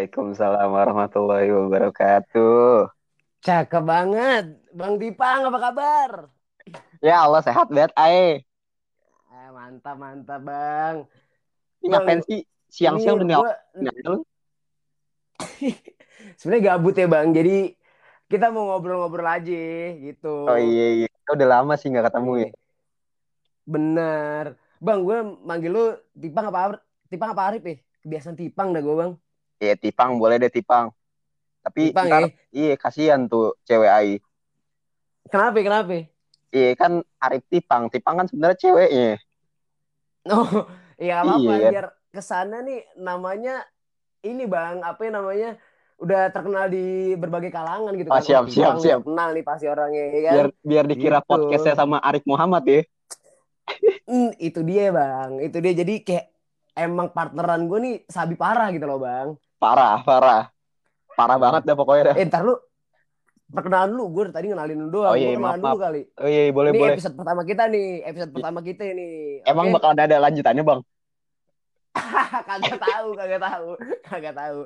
[0.00, 2.88] Waalaikumsalam warahmatullahi wabarakatuh.
[3.44, 4.56] Cakep banget.
[4.72, 6.10] Bang Dipang apa kabar?
[7.04, 8.40] Ya Allah sehat banget ae.
[9.28, 11.04] Eh, mantap mantap bang.
[11.84, 13.60] Ini ngapain sih siang-siang udah gua-?
[16.40, 17.36] Sebenarnya gabut ya bang.
[17.36, 17.76] Jadi
[18.24, 19.60] kita mau ngobrol-ngobrol aja
[20.00, 20.48] gitu.
[20.48, 21.08] Oh iya iya.
[21.28, 22.50] Udah lama sih nggak ketemu ya.
[23.68, 24.56] Bener.
[24.80, 26.80] Bang gue manggil lu Tipang apa
[27.12, 27.76] Tipang apa Arif ya?
[28.00, 29.12] Kebiasaan Tipang dah gue bang.
[29.60, 30.86] Iya Tipang boleh deh Tipang.
[31.64, 32.32] Tapi Tipang ntar ya.
[32.56, 34.16] iya kasihan tuh cewek AI.
[35.30, 35.96] Kenapa kenapa?
[36.50, 37.82] Iya kan Arif Tipang.
[37.92, 39.10] Tipang kan sebenarnya ceweknya.
[40.28, 40.48] Oh
[41.02, 41.68] iya apa-apa Iya.
[41.72, 43.64] biar ke sana nih namanya
[44.20, 45.50] ini bang apa ya namanya
[46.00, 48.24] udah terkenal di berbagai kalangan gitu Oh, kan.
[48.24, 49.00] siap, siap, Tipang siap.
[49.04, 50.32] Kenal nih pasti orangnya ya kan.
[50.34, 51.28] Biar biar dikira Gitu.
[51.28, 52.80] podcastnya sama Arif Muhammad ya.
[54.08, 55.72] Hmm, itu dia bang, itu dia.
[55.76, 56.26] Jadi kayak
[56.74, 59.28] emang partneran gue nih sabi parah gitu loh bang.
[59.60, 60.42] Parah parah.
[61.12, 62.16] Parah banget dah pokoknya dah.
[62.16, 62.56] Eh ntar lu
[63.50, 65.12] perkenalan lu, gue tadi ngenalin lu doang.
[65.12, 66.02] Oh iya, maaf, dulu kali.
[66.16, 66.94] Oh iya iya, boleh ini boleh.
[66.96, 69.42] episode pertama kita nih, episode pertama kita nih.
[69.42, 69.74] Emang Oke?
[69.76, 70.80] bakal ada, ada lanjutannya bang?
[72.48, 73.68] kagak tahu, kagak tahu,
[74.06, 74.58] kagak tahu.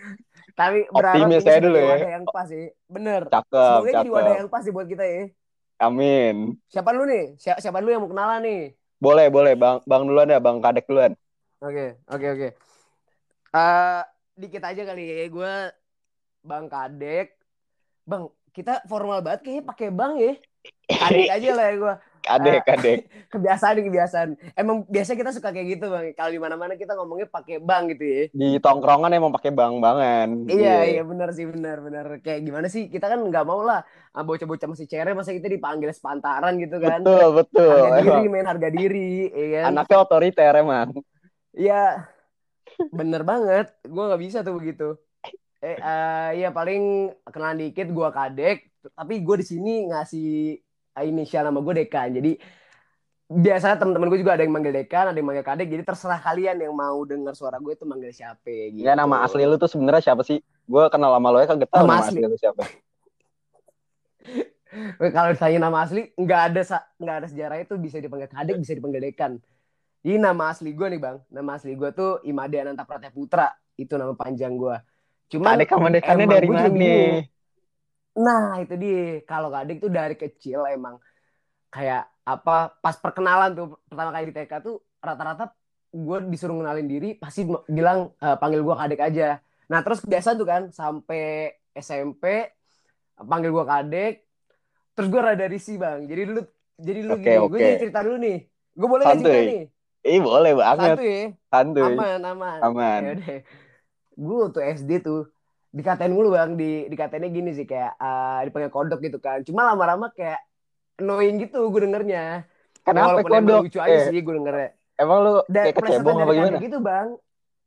[0.60, 1.88] Tapi berharap Optimis ini dulu ya.
[1.90, 2.66] wadah yang pas sih.
[2.86, 3.22] Bener.
[3.26, 4.40] Cakep Semoga jadi wadah cakep.
[4.40, 5.22] yang pas sih buat kita ya.
[5.80, 6.36] Amin.
[6.68, 7.34] Siapa lu nih?
[7.40, 8.62] Siapa, siapa lu yang mau kenalan nih?
[9.00, 11.12] Boleh boleh bang bang duluan ya bang kadek duluan.
[11.64, 12.48] Oke, oke, oke.
[13.50, 14.02] Eh,
[14.40, 15.52] dikit aja kali ya, gue
[16.40, 17.36] Bang Kadek.
[18.08, 20.34] Bang, kita formal banget kayaknya pakai Bang ya.
[20.88, 21.94] Kadek aja lah ya gue.
[22.20, 22.98] Kadek kadek.
[23.32, 24.28] Kebiasaan kebiasaan.
[24.52, 26.12] Emang biasa kita suka kayak gitu Bang.
[26.16, 28.22] Kalau di mana-mana kita ngomongnya pakai Bang gitu ya.
[28.32, 30.28] Di tongkrongan emang pakai bang bangan.
[30.48, 32.20] Iya, iya benar sih, benar, benar.
[32.20, 32.88] Kayak gimana sih?
[32.92, 37.00] Kita kan nggak mau lah ah, bocah-bocah masih cere masa kita dipanggil sepantaran gitu kan.
[37.00, 37.72] Betul betul.
[37.72, 39.64] Harga diri, Emang main harga diri, ya kan?
[39.76, 40.88] anaknya otoriter emang.
[41.50, 42.06] Iya,
[42.90, 43.66] bener banget.
[43.84, 44.96] Gue nggak bisa tuh begitu.
[45.60, 48.58] Eh, eh, ya paling kenalan dikit gue kadek,
[48.96, 50.56] tapi gue di sini ngasih
[51.04, 52.16] inisial nama gue Dekan.
[52.16, 52.32] Jadi
[53.30, 55.68] biasanya teman-teman gue juga ada yang manggil Dekan, ada yang manggil kadek.
[55.68, 58.80] Jadi terserah kalian yang mau dengar suara gue itu manggil siapa gitu.
[58.82, 60.40] Enggak nama asli lu tuh sebenarnya siapa sih?
[60.64, 62.18] Gue kenal sama lo ya kagak tahu Nama nama asli.
[62.18, 62.62] asli lu siapa.
[65.14, 66.62] Kalau ditanya nama asli, nggak ada
[66.96, 69.32] nggak ada sejarah itu bisa dipanggil kadek, bisa dipanggil Dekan.
[70.00, 73.52] Jadi nama asli gue nih bang, nama asli gue tuh Imade Ananta Pratya Putra.
[73.76, 74.76] Itu nama panjang gue.
[75.30, 75.70] Cuman Kadek
[76.08, 77.20] emang dari mana bingung.
[78.16, 79.20] Nah, itu dia.
[79.28, 80.96] Kalau Kadek tuh dari kecil emang
[81.70, 85.54] kayak apa pas perkenalan tuh pertama kali di TK tuh rata-rata
[85.90, 89.38] gue disuruh ngenalin diri pasti bilang eh, panggil gue Kadek aja.
[89.70, 92.50] Nah, terus kebiasaan tuh kan sampai SMP
[93.20, 94.14] panggil gue Kadek.
[94.96, 96.08] Terus gue rada risih, Bang.
[96.08, 96.40] Jadi dulu
[96.80, 97.66] jadi lu Oke, gini, gue oke.
[97.68, 98.38] jadi cerita dulu nih.
[98.74, 99.62] Gue boleh nggak cerita nih?
[100.00, 100.96] Ih boleh banget.
[100.96, 101.22] Satu ya.
[101.52, 101.84] Santuy.
[101.84, 102.58] Aman, aman.
[102.64, 103.00] Aman.
[103.04, 103.14] Ya.
[104.16, 105.28] Gue tuh SD tuh
[105.70, 109.44] dikatain mulu bang, di dikatainnya gini sih kayak eh, dipanggil kodok gitu kan.
[109.44, 110.40] Cuma lama-lama kayak
[110.98, 112.48] annoying gitu gue dengernya.
[112.80, 113.60] Kenapa Walaupun kodok?
[113.68, 114.68] lucu aja Eh, sih gue dengernya.
[114.96, 116.58] emang lu Dan kayak kecebong apa gimana?
[116.60, 117.08] gitu bang.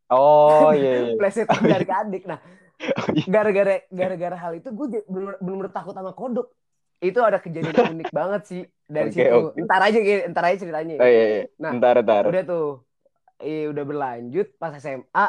[0.10, 1.14] Oh iya iya.
[1.18, 2.24] Plesetan dari adik.
[2.26, 2.40] Nah,
[2.84, 3.24] Oh, iya.
[3.32, 6.52] gara-gara gara-gara hal itu gue bener-bener takut sama kodok.
[7.00, 9.38] Itu ada kejadian unik banget sih dari Oke, situ.
[9.50, 9.60] oke.
[9.60, 10.96] Ntar aja ntar aja ceritanya.
[10.98, 11.44] Oh iya iya.
[11.58, 12.24] Nah, Ntar ntar.
[12.28, 12.68] udah tuh
[13.40, 15.26] eh, udah berlanjut pas SMA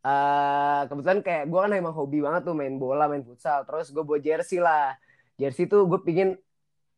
[0.00, 4.00] eh kebetulan kayak gue kan emang hobi banget tuh main bola main futsal terus gue
[4.00, 4.96] bawa jersey lah
[5.36, 6.40] jersey tuh gue pingin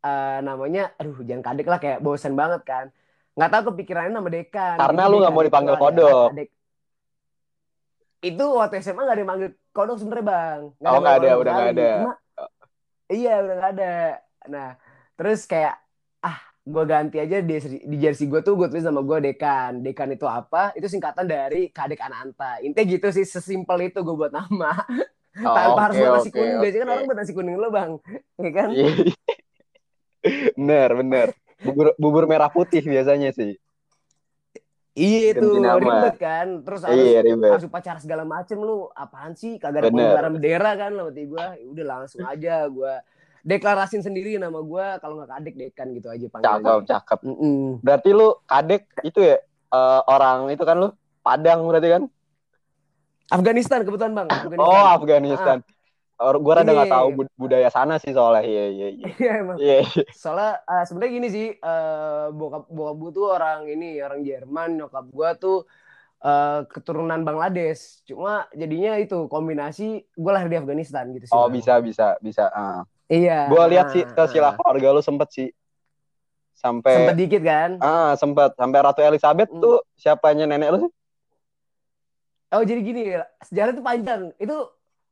[0.01, 2.87] eh, namanya aduh jangan kadek lah kayak bosan banget kan
[3.35, 6.31] nggak tahu kepikirannya nama Dekan Karena lu nggak mau dipanggil kodok.
[6.31, 6.49] Kadek.
[8.23, 11.53] itu waktu SMA gak ada yang manggil kodok sebenernya bang Oh, nggak ada, kodok udah
[11.53, 11.91] nggak ada.
[11.99, 12.13] Cuma,
[13.11, 13.93] iya udah nggak ada
[14.45, 14.69] nah
[15.23, 15.79] terus kayak
[16.19, 16.35] ah
[16.67, 17.55] gue ganti aja di,
[17.87, 19.87] di jersey gue tuh gue tulis nama gue Dekan.
[19.87, 20.75] Dekan itu apa?
[20.75, 22.59] Itu singkatan dari Kadek Ananta.
[22.59, 24.75] Intinya gitu sih sesimpel itu gue buat nama.
[25.47, 26.59] Oh, tanpa harus oke, buat nasi oke, kuning.
[26.59, 27.93] Biasanya kan orang buat nasi kuning lo bang.
[28.43, 28.69] Ya kan?
[28.75, 28.91] Iya.
[30.59, 31.29] bener bener.
[31.63, 33.55] Bubur bubur merah putih biasanya sih.
[34.93, 36.67] iya itu ribet kan?
[36.67, 37.49] Terus harus Iya ribet.
[37.49, 39.57] harus upacara segala macem lu apaan sih?
[39.57, 42.95] Kagak ada pengibaran bendera kan lo berarti gue udah langsung aja gue
[43.43, 47.19] deklarasin sendiri nama gue kalau nggak kadek dekan gitu aja Cakep panggilannya cakep.
[47.27, 47.63] Mm-mm.
[47.83, 49.37] Berarti lu kadek itu ya
[49.71, 50.89] eh, orang itu kan lu
[51.23, 52.03] Padang berarti kan?
[53.31, 54.67] Afghanistan kebetulan bang Afghanistan.
[54.67, 55.59] Oh Afghanistan.
[56.23, 58.47] Or, gue rada Ini- nggak tahu bud- budaya sana sih soalnya.
[58.47, 59.07] Iya iya iya.
[59.19, 59.57] Iya emang.
[59.59, 59.77] Iya.
[59.83, 60.03] iya.
[60.15, 65.07] Soalnya eh, sebenarnya gini sih, eh, bokap bokap gue tuh orang ini, orang Jerman, nyokap
[65.11, 65.59] gue tuh
[66.23, 68.07] eh, keturunan Bangladesh.
[68.07, 71.35] Cuma jadinya itu kombinasi gue lahir di Afghanistan gitu sih.
[71.35, 71.59] Oh Bang.
[71.59, 72.45] bisa bisa bisa.
[72.51, 72.83] Ah.
[73.09, 73.49] Iya.
[73.49, 74.29] Gue lihat sih ah, ke ah.
[74.29, 75.49] sila keluarga lu sempet sih.
[76.53, 77.81] Sampai Sempet dikit kan?
[77.83, 79.59] ah sempet sampai Ratu Elizabeth Hmm.
[79.59, 80.93] tuh siapanya nenek lu sih?
[82.53, 84.29] Oh jadi gini ya, sejarah itu panjang.
[84.37, 84.57] Itu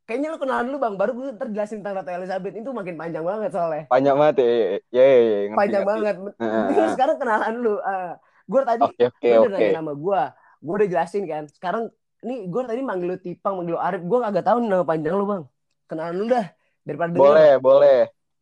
[0.05, 2.55] kayaknya lu kenalan dulu bang, baru gue ntar jelasin tentang Ratu Elizabeth.
[2.55, 3.83] Itu makin panjang banget soalnya.
[3.89, 4.47] Panjang banget ya.
[4.47, 4.61] Ya,
[5.03, 5.39] ya, ya.
[5.49, 5.91] Ngerti, Panjang ngerti.
[5.91, 6.15] banget.
[6.37, 7.75] Mending lu sekarang kenalan dulu.
[7.81, 8.13] Uh,
[8.45, 9.57] gue tadi oke, lu udah oke.
[9.57, 10.23] nanya nama gue.
[10.61, 11.43] Gue udah jelasin kan.
[11.49, 11.83] Sekarang
[12.21, 14.03] nih gue tadi manggil lu Tipang, manggil lu Arif.
[14.05, 15.43] Gue kagak tahu nama panjang lu bang.
[15.89, 16.47] Kenalan dulu dah.
[16.83, 17.23] Daripada denger.
[17.23, 17.99] Boleh, boleh.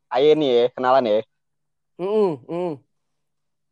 [0.08, 1.20] Ayo nih ya, kenalan ya.
[1.98, 2.72] Mm-mm, mm.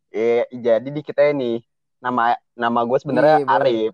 [0.09, 1.63] Eh, jadi di kita ini
[1.97, 3.47] nama nama gue sebenarnya Iya.
[3.49, 3.93] Arif.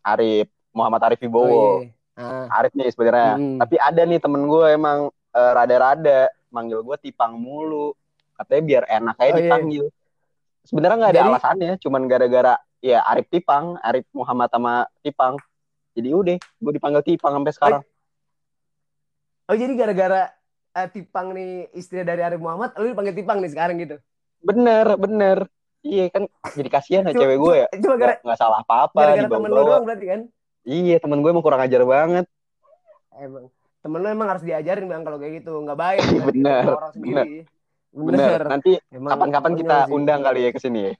[0.00, 1.62] Arif Muhammad Arif Oh Wibowo.
[1.80, 1.90] iya.
[2.14, 2.46] Ah.
[2.58, 3.36] Arif nih sebenarnya.
[3.36, 3.58] Mm-mm.
[3.58, 4.98] Tapi ada nih temen gue emang
[5.30, 7.92] eh, rada-rada manggil gue Tipang mulu.
[8.34, 9.42] Katanya biar enak aja Oh, iya.
[9.42, 9.84] dipanggil.
[10.62, 15.34] Sebenarnya nggak ada Jadi- alasannya, cuman gara-gara ya Arif Tipang, Arif Muhammad sama Tipang.
[15.92, 17.82] Jadi udah, gue dipanggil Tipang sampai sekarang.
[19.52, 20.32] Oh jadi gara-gara
[20.72, 24.00] eh, Tipang nih istri dari Arif Muhammad, lu dipanggil Tipang nih sekarang gitu.
[24.40, 25.44] Bener, bener.
[25.84, 26.24] Iya kan,
[26.56, 27.66] jadi kasihan ya cewek gue ya.
[27.76, 30.20] Cuma gara- Nggak, salah apa-apa gara-gara temen lu doang berarti kan?
[30.64, 32.24] Iya, temen gue emang kurang ajar banget.
[33.12, 33.52] Emang
[33.82, 36.92] temen lu emang harus diajarin bang kalau kayak gitu nggak baik Iya, berarti bener, orang
[36.96, 37.34] sendiri.
[37.92, 38.40] Bener.
[38.48, 39.92] Nanti kapan-kapan kita sih.
[39.92, 40.92] undang kali ya ke sini ya.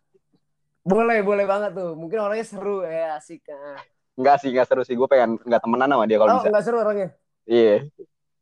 [0.85, 1.97] Boleh boleh banget tuh.
[1.97, 3.49] Mungkin orangnya seru ya asik.
[3.49, 3.81] Ah.
[4.13, 4.93] Enggak sih, enggak seru sih.
[4.93, 6.51] Gue pengen nggak temenan sama dia kalau Oh bisa.
[6.53, 7.09] nggak seru orangnya.
[7.49, 7.89] Iya.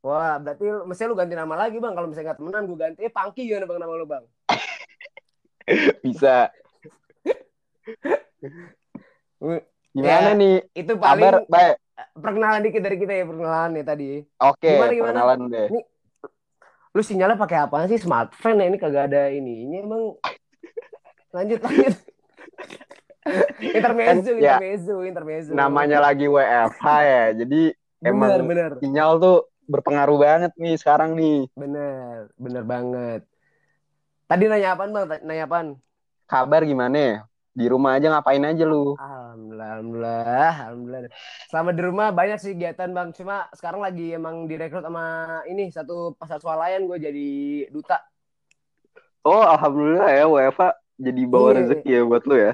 [0.00, 1.92] Wah berarti mesti lu ganti nama lagi bang.
[1.92, 3.00] Kalau misalnya nggak temenan gue ganti.
[3.04, 4.24] Eh Pangki gimana bang nama lu bang?
[6.04, 6.48] Bisa.
[9.90, 10.56] Gimana Ya, nih?
[10.72, 11.76] Itu paling Kabar baik.
[12.16, 14.08] perkenalan dikit dari kita ya perkenalan ya tadi.
[14.40, 15.08] Oke, Gimana, gimana?
[15.12, 15.68] perkenalan deh.
[15.68, 15.84] Nih,
[16.90, 20.02] Lu sinyalnya pakai apa sih smartphone ya ini kagak ada ininya emang.
[21.36, 21.94] Lanjut lanjut.
[23.76, 25.50] intermezzo, ya, intermezzo, intermezzo.
[25.54, 27.24] Namanya lagi WFH ya.
[27.36, 29.38] Jadi bener, emang bener, sinyal tuh
[29.70, 31.46] berpengaruh banget nih sekarang nih.
[31.54, 33.20] bener, bener banget.
[34.26, 35.22] Tadi nanya apaan bang?
[35.22, 35.68] Nanya apaan?
[36.26, 37.26] Kabar gimana?
[37.50, 38.94] Di rumah aja ngapain aja lu?
[38.94, 40.22] Alhamdulillah, alhamdulillah,
[40.54, 41.10] alhamdulillah.
[41.50, 43.10] Selama di rumah banyak sih kegiatan bang.
[43.10, 45.06] Cuma sekarang lagi emang direkrut sama
[45.46, 47.28] ini satu pasar swalayan gue jadi
[47.74, 47.98] duta.
[49.26, 50.62] Oh, alhamdulillah ya WFH
[50.96, 51.56] jadi bawa Iya.
[51.60, 52.52] rezeki ya buat lu ya.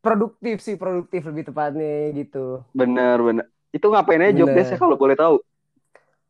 [0.00, 2.64] Produktif sih, produktif lebih tepatnya gitu.
[2.72, 3.46] Bener, bener.
[3.68, 4.64] Itu ngapain aja job Bener.
[4.64, 5.36] desk kalau boleh tahu?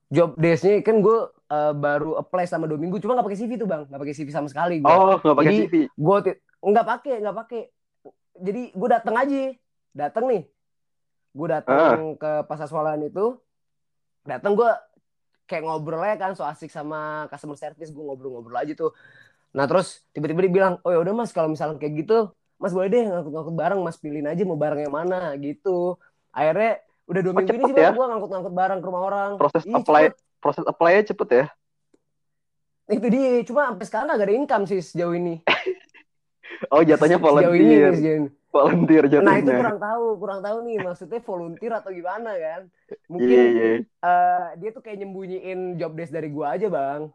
[0.08, 1.18] Job desk-nya kan gue
[1.52, 4.28] eh, baru apply sama dua minggu, cuma nggak pakai CV tuh bang, nggak pakai CV
[4.32, 4.88] sama sekali gue.
[4.88, 5.74] Oh, nggak pakai CV.
[5.92, 6.16] Gue
[6.64, 7.62] nggak pakai, nggak pakai.
[8.38, 9.42] Jadi gue datang aja,
[9.92, 10.42] datang nih.
[11.36, 13.36] Gue datang ke pasar swalayan itu,
[14.24, 14.70] datang gue
[15.44, 18.96] kayak ngobrol aja kan, so asik sama customer service gue ngobrol-ngobrol aja tuh.
[19.52, 22.88] Nah terus tiba-tiba dia bilang, oh ya udah mas kalau misalnya kayak gitu, mas boleh
[22.88, 26.00] deh ngangkut-ngangkut barang, mas pilihin aja mau barang yang mana gitu.
[26.32, 27.90] Akhirnya udah dua Oh, minggu ini sih ya?
[27.90, 29.30] gue ngangkut-ngangkut barang ke rumah orang.
[29.34, 30.20] Proses Ih, apply cepet.
[30.38, 31.44] proses apply-nya cepet ya.
[32.88, 35.40] Itu dia, cuma sampai sekarang gak ada income sih sejauh ini.
[36.68, 37.92] Oh, jatuhnya Sejauh ini, volunteer.
[37.94, 38.28] sejauh ini.
[38.50, 39.58] Volunteer Nah itu jatuhnya.
[39.62, 42.60] kurang tahu, kurang tahu nih maksudnya volunteer atau gimana kan?
[43.06, 43.68] Mungkin Iya, iya.
[43.78, 47.12] eh, dia tuh kayak nyembunyiin job desk dari gua aja bang.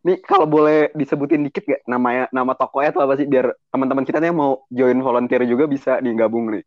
[0.00, 4.22] Nih kalau boleh disebutin dikit gak namanya nama tokonya tuh apa sih biar teman-teman kita
[4.22, 6.64] nih yang mau join volunteer juga bisa nih gabung nih.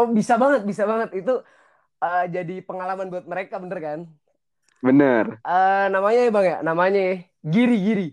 [0.00, 1.44] Oh bisa banget, bisa banget itu
[2.00, 4.00] eh, jadi pengalaman buat mereka bener kan?
[4.80, 5.44] Bener.
[5.44, 7.14] Eh, namanya ya bang ya, namanya ya,
[7.44, 8.08] Giri Giri.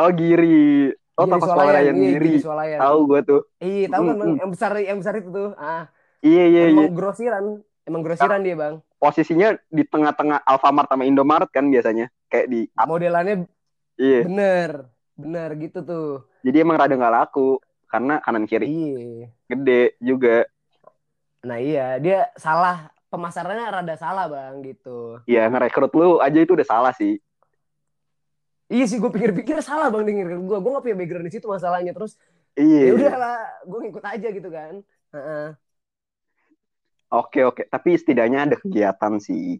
[0.00, 0.88] Oh Giri.
[1.12, 2.40] Oh Giri toko Swalayan, iya, Giri.
[2.40, 2.80] Giri.
[2.80, 3.40] Tahu gue tuh.
[3.60, 5.52] Iya tahu kan bang, yang besar yang besar itu tuh.
[5.60, 5.92] Ah,
[6.24, 6.88] Iya iya iya.
[6.88, 7.44] emang grosiran,
[7.84, 8.74] emang grosiran dia bang.
[8.96, 12.08] Posisinya di tengah-tengah Alfamart sama Indomaret kan biasanya.
[12.32, 12.60] Kayak di.
[12.72, 13.44] Modelannya
[14.00, 14.24] Iya.
[14.24, 14.70] bener,
[15.20, 16.24] bener gitu tuh.
[16.40, 17.60] Jadi emang rada nggak laku
[17.92, 19.26] karena kanan kiri Iya.
[19.52, 20.48] gede juga.
[21.48, 25.16] Nah iya, dia salah pemasarannya rada salah bang gitu.
[25.24, 27.16] Ya ngerekrut lu aja itu udah salah sih.
[28.68, 30.58] Iya sih, gue pikir-pikir salah bang denger gue.
[30.60, 31.96] Gue gak punya background di situ masalahnya.
[31.96, 32.20] Terus
[32.58, 32.90] Iya.
[32.90, 34.74] ya udahlah, gue ngikut aja gitu kan.
[35.16, 35.48] Heeh.
[37.08, 37.64] Oke oke.
[37.64, 39.56] Tapi setidaknya ada kegiatan sih.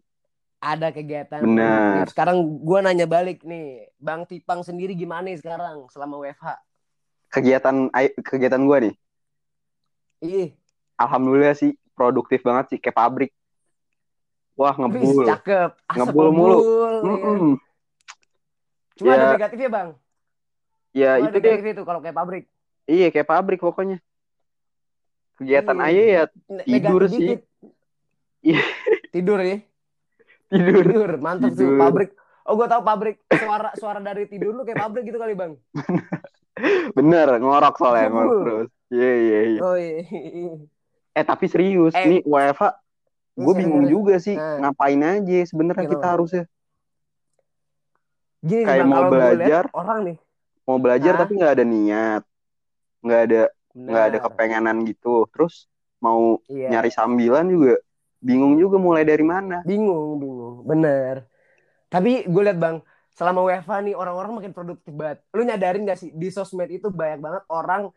[0.61, 1.41] Ada kegiatan.
[1.41, 2.05] Benar.
[2.11, 6.59] Sekarang gue nanya balik nih, bang Tipang sendiri gimana sekarang selama WFH?
[7.33, 7.89] Kegiatan
[8.21, 8.95] kegiatan gue nih.
[10.19, 10.45] Iya,
[10.99, 13.31] Alhamdulillah sih produktif banget sih kayak pabrik.
[14.53, 15.23] Wah Wih, ngebul.
[15.25, 15.71] cakep.
[15.87, 16.57] Asap Ngebul mulu.
[16.59, 16.89] ya.
[17.07, 17.51] Mm-mm.
[18.99, 19.15] Cuma Ya.
[19.15, 19.89] ada negatifnya bang.
[20.91, 21.73] Ya Cuma itu deh.
[21.73, 22.43] tuh kalau kayak pabrik.
[22.83, 24.03] Iya kayak pabrik pokoknya.
[25.39, 25.87] Kegiatan Iya.
[25.87, 26.23] aja ya
[26.67, 27.27] Tidur negatif sih.
[28.43, 28.61] Iya.
[29.09, 29.57] Tidur ya.
[30.49, 30.83] tidur.
[30.83, 31.79] Tidur, mantap Tidur.
[31.79, 32.09] pabrik.
[32.43, 33.15] Oh, gue tahu pabrik.
[33.29, 35.55] Suara suara dari tidur lu kayak pabrik gitu kali, Bang.
[36.91, 38.67] Bener ngorok soalnya ngorok terus.
[38.89, 39.59] Iya iya iya.
[39.61, 40.01] Oh iya.
[41.11, 42.05] Eh tapi serius Eh.
[42.05, 42.63] nih WFH
[43.35, 44.67] gue bingung juga sih Nah.
[44.67, 45.95] ngapain aja sebenarnya Kenapa?
[45.95, 46.43] kita harusnya
[48.39, 49.63] Gini Kayak Bang, mau belajar.
[49.73, 50.17] orang nih.
[50.63, 51.19] mau belajar Ah.
[51.19, 52.23] tapi nggak ada niat
[52.99, 55.65] nggak ada nggak ada kepengenan gitu terus
[55.97, 56.69] mau Iya.
[56.69, 57.81] nyari sambilan juga
[58.19, 59.63] bingung juga mulai dari mana.
[59.63, 60.55] Bingung, bingung.
[60.63, 61.23] Bener.
[61.87, 65.23] Tapi gue liat bang, selama WFH nih orang-orang makin produktif banget.
[65.31, 67.89] Lu nyadarin gak sih di sosmed itu banyak banget orang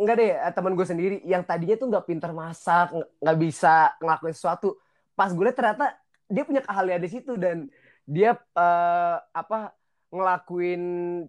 [0.00, 4.34] enggak deh eh, teman gue sendiri yang tadinya tuh nggak pintar masak, nggak- bisa ngelakuin
[4.34, 4.80] sesuatu.
[5.12, 5.92] Pas gue liat ternyata
[6.30, 7.68] dia punya keahlian di situ dan
[8.08, 9.76] dia eh, apa
[10.10, 10.82] ngelakuin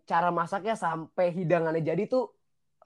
[0.09, 2.31] cara masaknya sampai hidangannya jadi tuh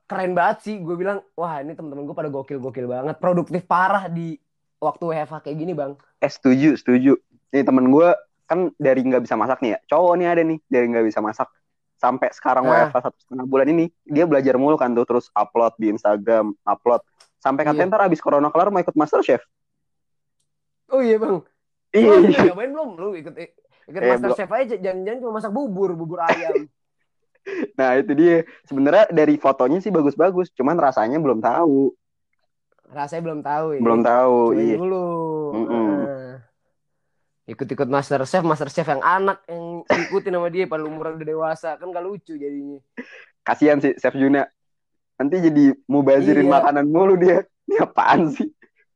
[0.09, 0.75] keren banget sih.
[0.81, 4.37] Gue bilang, wah ini teman-teman gue pada gokil-gokil banget, produktif parah di
[4.81, 5.93] waktu WFH kayak gini bang.
[6.21, 7.13] Eh setuju, setuju.
[7.53, 8.09] Nih temen gue
[8.45, 9.79] kan dari nggak bisa masak nih ya.
[9.89, 11.47] Cowok nih ada nih dari nggak bisa masak.
[12.05, 12.85] Sampai sekarang Nah.
[12.85, 17.01] WFH satu setengah bulan ini dia belajar mulu kan tuh terus upload di Instagram, upload.
[17.41, 17.91] Sampai katanya Iya.
[17.91, 19.41] ntar abis corona kelar mau ikut Masterchef.
[20.87, 21.41] Oh iya bang.
[21.89, 22.13] Iya.
[22.13, 22.89] Udah nyobain belum?
[22.93, 23.33] Lu ikut
[23.89, 26.53] ikut Eh, Master Chef aja jangan-jangan cuma masak bubur, bubur ayam.
[27.77, 28.41] Nah itu dia.
[28.65, 31.93] Sebenarnya dari fotonya sih bagus-bagus, cuman rasanya belum tahu.
[32.89, 33.81] Rasanya belum tahu ya.
[33.81, 34.37] Belum tahu.
[34.49, 34.75] Cobain Iya.
[34.77, 35.09] dulu.
[37.45, 41.77] Ikut-ikut Master Chef, Master Chef yang anak yang ikutin sama dia pada umuran udah dewasa
[41.77, 42.81] kan gak lucu jadinya.
[43.45, 44.49] Kasihan sih Chef Juna.
[45.15, 46.53] Nanti jadi mubazirin Iya.
[46.57, 47.45] makanan mulu dia.
[47.69, 48.49] Ini apaan sih?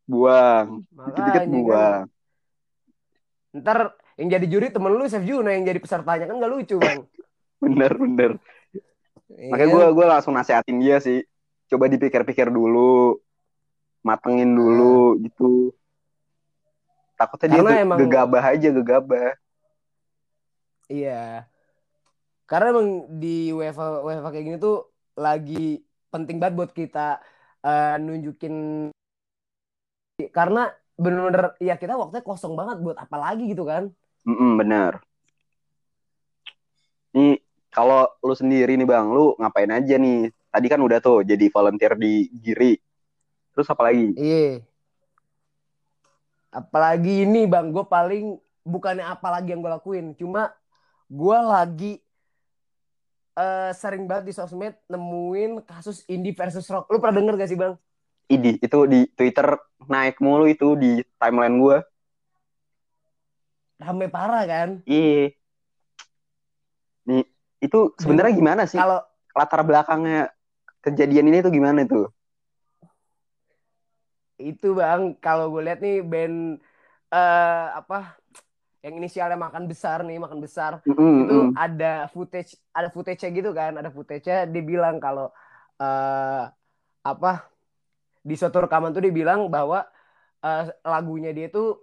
[0.03, 0.81] Buang.
[0.89, 1.49] Dikit-dikit kan.
[1.53, 2.03] buang.
[3.53, 3.77] Ntar
[4.17, 7.05] yang jadi juri temen lu Chef Juna yang jadi pesertanya kan gak lucu bang.
[7.61, 8.31] Bener, bener.
[9.29, 9.75] Iya Makanya kan?
[9.75, 11.21] gue gue langsung nasehatin dia sih.
[11.67, 13.19] Coba dipikir-pikir dulu,
[14.01, 15.69] matengin dulu gitu.
[17.19, 19.29] Takutnya dia Karena ge- emang- gegabah aja, gegabah.
[20.87, 21.43] Iya.
[22.47, 24.87] Karena emang di UEFA UEFA kayak gini tuh
[25.19, 27.19] lagi penting banget buat kita
[27.59, 28.87] eh, nunjukin
[30.31, 33.91] karena bener-bener ya kita waktunya kosong banget buat apa lagi gitu kan.
[34.23, 35.03] Mm-mm, bener.
[37.11, 40.31] Nih kalau lu sendiri nih bang, lu ngapain aja nih?
[40.49, 42.79] Tadi kan udah tuh jadi volunteer di Giri.
[43.53, 44.15] Terus apa lagi?
[44.15, 44.63] Iya.
[46.49, 50.53] Apalagi ini bang, gue paling bukannya apa lagi yang gue lakuin, cuma
[51.09, 51.93] gue lagi
[53.37, 56.89] eh, sering banget di sosmed nemuin kasus indie versus rock.
[56.89, 57.73] Lu pernah denger gak sih bang?
[58.29, 59.57] Idi, itu di Twitter
[59.89, 61.77] naik mulu itu di timeline gue.
[63.79, 64.69] Rame parah kan?
[64.85, 65.33] Iya.
[67.09, 67.25] Nih,
[67.63, 68.77] itu sebenarnya gimana sih?
[68.77, 69.01] Kalau
[69.33, 70.29] Latar belakangnya
[70.83, 72.11] kejadian ini tuh gimana tuh?
[74.39, 75.15] Itu bang.
[75.19, 76.59] Kalau gue lihat nih band
[77.09, 78.15] eh apa
[78.79, 80.79] yang inisialnya makan besar nih makan besar.
[80.87, 81.49] Mm-mm, itu mm.
[81.59, 84.47] ada footage ada footage-nya gitu kan ada footage-nya.
[84.47, 85.29] Dia bilang kalau
[85.79, 86.43] eh
[87.03, 87.31] apa
[88.23, 89.83] di suatu rekaman tuh dia bilang bahwa
[90.43, 91.79] eh, lagunya dia tuh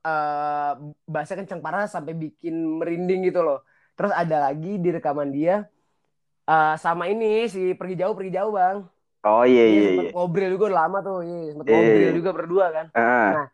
[0.00, 0.72] eh
[1.04, 3.60] bahasa kencang parah sampai bikin merinding gitu loh.
[3.96, 5.68] Terus ada lagi di rekaman dia
[6.48, 8.78] eh sama ini si pergi jauh pergi jauh bang
[9.24, 10.12] Oh iya Iya, iya sempet iya.
[10.16, 11.76] ngobrol juga lama tuh iya sempet Iya.
[11.76, 12.86] ngobrol juga berdua kan.
[12.96, 13.52] Ah,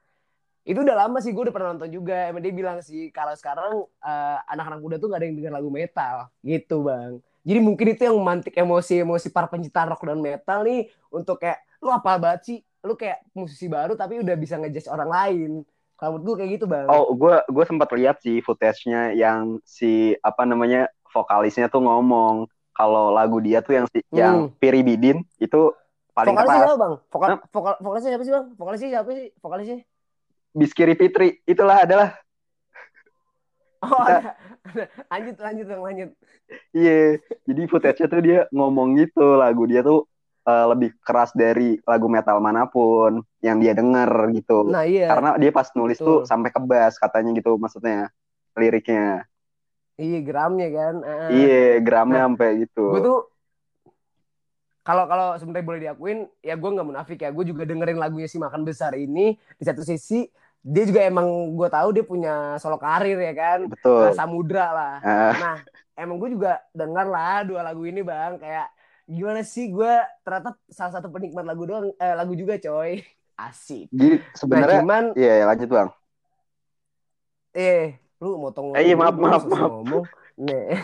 [0.67, 3.87] itu udah lama sih gue udah pernah nonton juga emang dia bilang sih kalau sekarang
[4.03, 7.13] eh, anak-anak muda tuh gak ada yang denger lagu metal gitu bang.
[7.47, 11.95] Jadi mungkin itu yang memantik emosi-emosi para pencinta rock dan metal nih untuk kayak lu
[11.95, 15.51] apa banget sih lu kayak musisi baru tapi udah bisa ngejudge orang lain.
[15.95, 16.87] Kalau gue kayak gitu bang.
[16.91, 23.09] Oh, gue gue sempat lihat sih footage-nya yang si apa namanya vokalisnya tuh ngomong kalau
[23.09, 25.73] lagu dia tuh yang si, yang Piri Bidin itu
[26.13, 26.61] paling keras.
[26.61, 27.39] siapa bang vokal, Hah?
[27.49, 29.79] vokal vokalisnya siapa sih bang vokalisnya siapa sih vokalisnya
[30.53, 32.09] Biskiri Fitri itulah adalah
[33.81, 34.21] oh Kita- ada,
[34.65, 34.85] ada.
[35.13, 36.11] lanjut lanjut bang lanjut
[36.73, 37.17] iya.
[37.45, 40.05] Jadi footage-nya tuh dia ngomong gitu lagu dia tuh
[40.45, 44.69] eh, lebih keras dari lagu metal mana pun yang dia denger gitu.
[44.69, 46.29] nah iya Karena dia pas nulis tuh Betul.
[46.29, 48.09] sampai ke bass katanya gitu maksudnya
[48.57, 49.25] liriknya.
[49.97, 50.95] Iya gramnya kan.
[51.03, 51.31] Ah.
[51.33, 52.85] Iya, gramnya Nah, sampai gitu.
[52.93, 53.19] gue tuh
[54.87, 57.35] kalau kalau sebenarnya boleh diakuin ya gue nggak munafik ya.
[57.35, 60.31] Gue juga dengerin lagunya si makan besar ini di satu sisi
[60.63, 63.67] dia juga emang gue tahu dia punya solo karir ya kan.
[63.67, 64.11] Betul.
[64.11, 64.95] Nah, Samudra lah.
[65.03, 65.57] Ah, nah
[65.99, 68.39] emang gue juga denger lah dua lagu ini bang.
[68.39, 68.71] Kayak
[69.07, 73.03] gimana sih gue ternyata salah satu penikmat lagu doang eh, lagu juga coy.
[73.37, 73.93] Asik.
[73.93, 75.89] Jadi nah sebenarnya cuman iya ya, lanjut bang.
[77.57, 79.71] eh lu motong Eh, iya, maaf, maaf, maaf.
[79.85, 80.05] ngomong
[80.37, 80.77] Nih.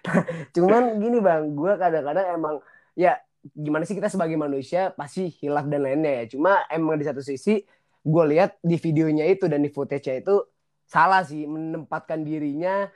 [0.56, 2.56] cuman gini bang gue kadang-kadang emang
[2.96, 3.20] ya
[3.52, 7.60] gimana sih kita sebagai manusia pasti hilaf dan lainnya ya cuma emang di satu sisi
[8.00, 10.40] gue lihat di videonya itu dan di footage-nya itu
[10.88, 12.88] salah sih menempatkan dirinya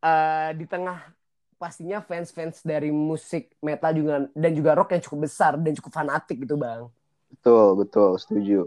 [0.00, 1.00] eh, di tengah
[1.56, 6.36] pastinya fans-fans dari musik metal juga dan juga rock yang cukup besar dan cukup fanatik
[6.44, 6.88] gitu bang
[7.30, 8.58] Betul, betul, setuju.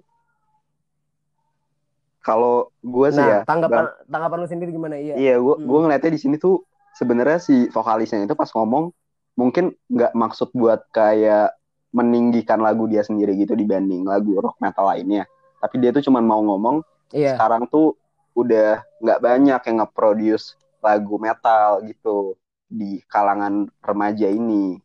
[2.19, 5.65] Kalau gue sih ya, nah tanggapan Bang, tanggapan lu sendiri gimana iya iya gue Hmm.
[5.65, 6.67] gue ngeliatnya di sini tuh
[6.99, 8.91] sebenarnya si vokalisnya itu pas ngomong
[9.39, 11.55] mungkin nggak maksud buat kayak
[11.95, 15.23] meninggikan lagu dia sendiri gitu dibanding lagu rock metal lainnya
[15.63, 16.83] tapi dia tuh cuma mau ngomong
[17.15, 17.39] yeah.
[17.39, 17.95] sekarang tuh
[18.35, 22.35] udah nggak banyak yang nge-produce lagu metal gitu
[22.69, 24.77] di kalangan remaja ini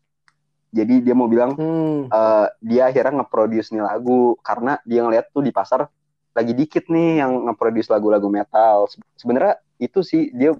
[0.74, 2.10] jadi dia mau bilang hmm.
[2.10, 5.86] uh, dia akhirnya nge-produce nih lagu karena dia ngeliat tuh di pasar
[6.34, 10.52] lagi dikit nih yang nge-produce lagu-lagu metal sebenarnya itu sih dia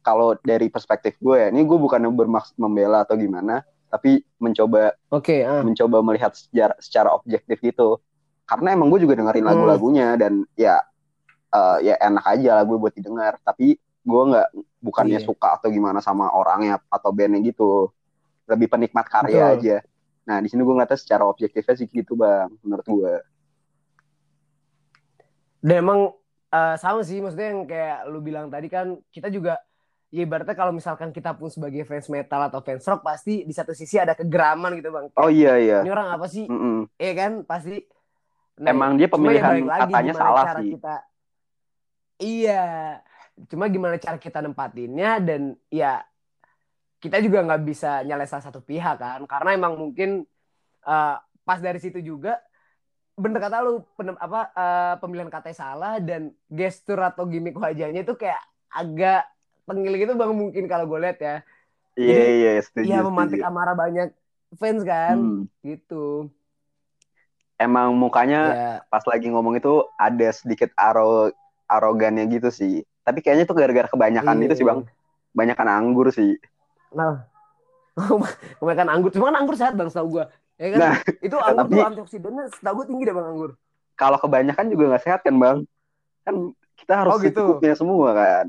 [0.00, 3.60] kalau dari perspektif gue ya ini gue bukan bermaksud membela atau gimana
[3.92, 5.60] tapi mencoba okay, uh.
[5.60, 8.00] mencoba melihat secara secara objektif gitu
[8.48, 9.52] karena emang gue juga dengerin hmm.
[9.52, 10.80] lagu-lagunya dan ya
[11.52, 14.48] uh, ya enak aja lagu buat didengar tapi gue nggak
[14.80, 15.28] bukannya yeah.
[15.28, 17.92] suka atau gimana sama orangnya atau bandnya gitu
[18.48, 19.56] lebih penikmat karya Betul.
[19.60, 19.76] aja
[20.24, 23.14] nah di sini gue ngeliatnya secara objektifnya sih gitu bang menurut gue
[25.58, 26.00] dan emang
[26.54, 29.58] uh, sama sih maksudnya yang kayak lu bilang tadi kan kita juga
[30.08, 33.76] ya ibaratnya kalau misalkan kita pun sebagai fans metal atau fans rock pasti di satu
[33.76, 35.06] sisi ada kegeraman gitu bang.
[35.20, 35.78] Oh iya iya.
[35.84, 36.48] Ini orang apa sih?
[36.48, 36.78] Mm -mm.
[36.96, 37.76] Iya kan pasti.
[38.58, 40.74] Nah, Emang dia pemilihan ya katanya salah sih.
[40.74, 40.96] Kita...
[42.18, 42.64] Iya.
[43.52, 46.02] Cuma gimana cara kita nempatinnya dan ya
[46.98, 50.26] kita juga nggak bisa nyalain salah satu pihak kan karena emang mungkin
[50.82, 51.14] uh,
[51.46, 52.42] pas dari situ juga
[53.18, 58.14] bener kata lu penem, apa uh, pemilihan katanya salah dan gestur atau gimmick wajahnya itu
[58.14, 58.38] kayak
[58.70, 59.26] agak
[59.66, 61.36] tengil gitu bang mungkin kalau gue lihat ya.
[61.98, 64.14] Iya yeah, iya yeah, iya memantik amarah banyak
[64.54, 65.42] fans kan hmm.
[65.66, 66.30] gitu.
[67.58, 68.76] Emang mukanya yeah.
[68.86, 71.34] pas lagi ngomong itu ada sedikit aro
[71.66, 72.86] arogannya gitu sih.
[73.02, 74.46] Tapi kayaknya itu gara-gara kebanyakan yeah.
[74.46, 74.86] itu sih bang.
[75.34, 76.38] Banyakan anggur sih.
[76.94, 77.26] Nah.
[78.62, 80.24] Kebanyakan anggur cuma kan anggur sehat bang setahu gue
[80.58, 83.50] ya kan nah, itu anggur tapi, tuh antioksidannya setahu gue tinggi deh bang anggur
[83.94, 85.58] kalau kebanyakan juga nggak sehat kan bang
[86.26, 86.34] kan
[86.78, 87.44] kita harus oh, gitu.
[87.74, 88.46] semua kan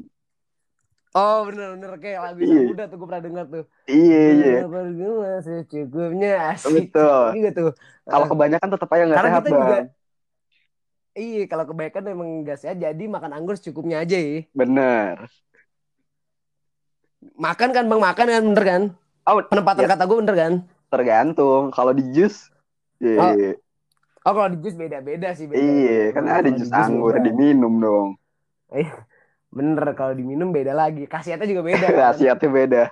[1.10, 2.70] Oh bener-bener kayak lagu iya.
[2.70, 3.66] muda tuh gue pernah dengar tuh.
[3.90, 4.58] Iya iya.
[4.70, 6.94] Gue secukupnya asik.
[6.94, 7.26] Betul.
[7.34, 7.72] Juga tuh.
[8.06, 9.58] Kalau kebanyakan tetap aja nggak sehat kita bang.
[9.58, 9.80] Juga,
[11.18, 14.46] iya kalau kebanyakan emang nggak sehat jadi makan anggur secukupnya aja ya.
[14.54, 15.26] Bener.
[17.42, 18.82] Makan kan bang makan kan bener kan?
[19.26, 19.90] Oh, Penempatan ya.
[19.90, 20.54] kata gue bener kan?
[20.90, 21.70] Tergantung.
[21.72, 22.50] Kalau di jus,
[23.00, 23.18] iya.
[23.18, 23.34] Oh.
[24.28, 25.48] Oh kalau di jus beda-beda sih.
[25.48, 25.64] Beda.
[25.64, 27.26] Iya kan ada jus anggur beda.
[27.32, 28.08] diminum dong.
[28.70, 29.08] Iya.
[29.50, 31.08] Bener kalau diminum beda lagi.
[31.08, 31.88] Khasiatnya juga beda.
[31.94, 32.14] Kan?
[32.14, 32.84] Khasiatnya beda.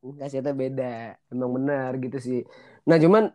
[0.00, 0.94] Khasiatnya beda.
[1.28, 2.40] Emang benar gitu sih.
[2.88, 3.30] Nah cuman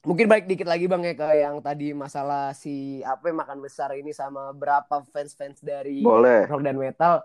[0.00, 3.92] mungkin baik dikit lagi bang ya ke yang tadi masalah si apa yang makan besar
[3.92, 6.48] ini sama berapa fans fans dari Boleh.
[6.48, 7.20] rock dan metal.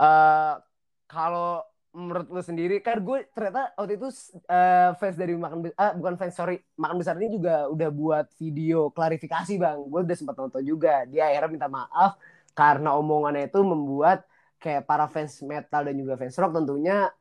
[0.00, 0.56] Uh,
[1.10, 1.60] kalau
[1.94, 4.10] menurut lu sendiri kan gue ternyata waktu itu
[4.50, 8.26] uh, fans dari makan besar uh, bukan fans sorry makan besar ini juga udah buat
[8.34, 12.18] video klarifikasi bang gue udah sempat nonton juga dia akhirnya minta maaf
[12.54, 14.26] karena omongannya itu membuat
[14.58, 17.12] kayak para fans metal dan juga fans rock tentunya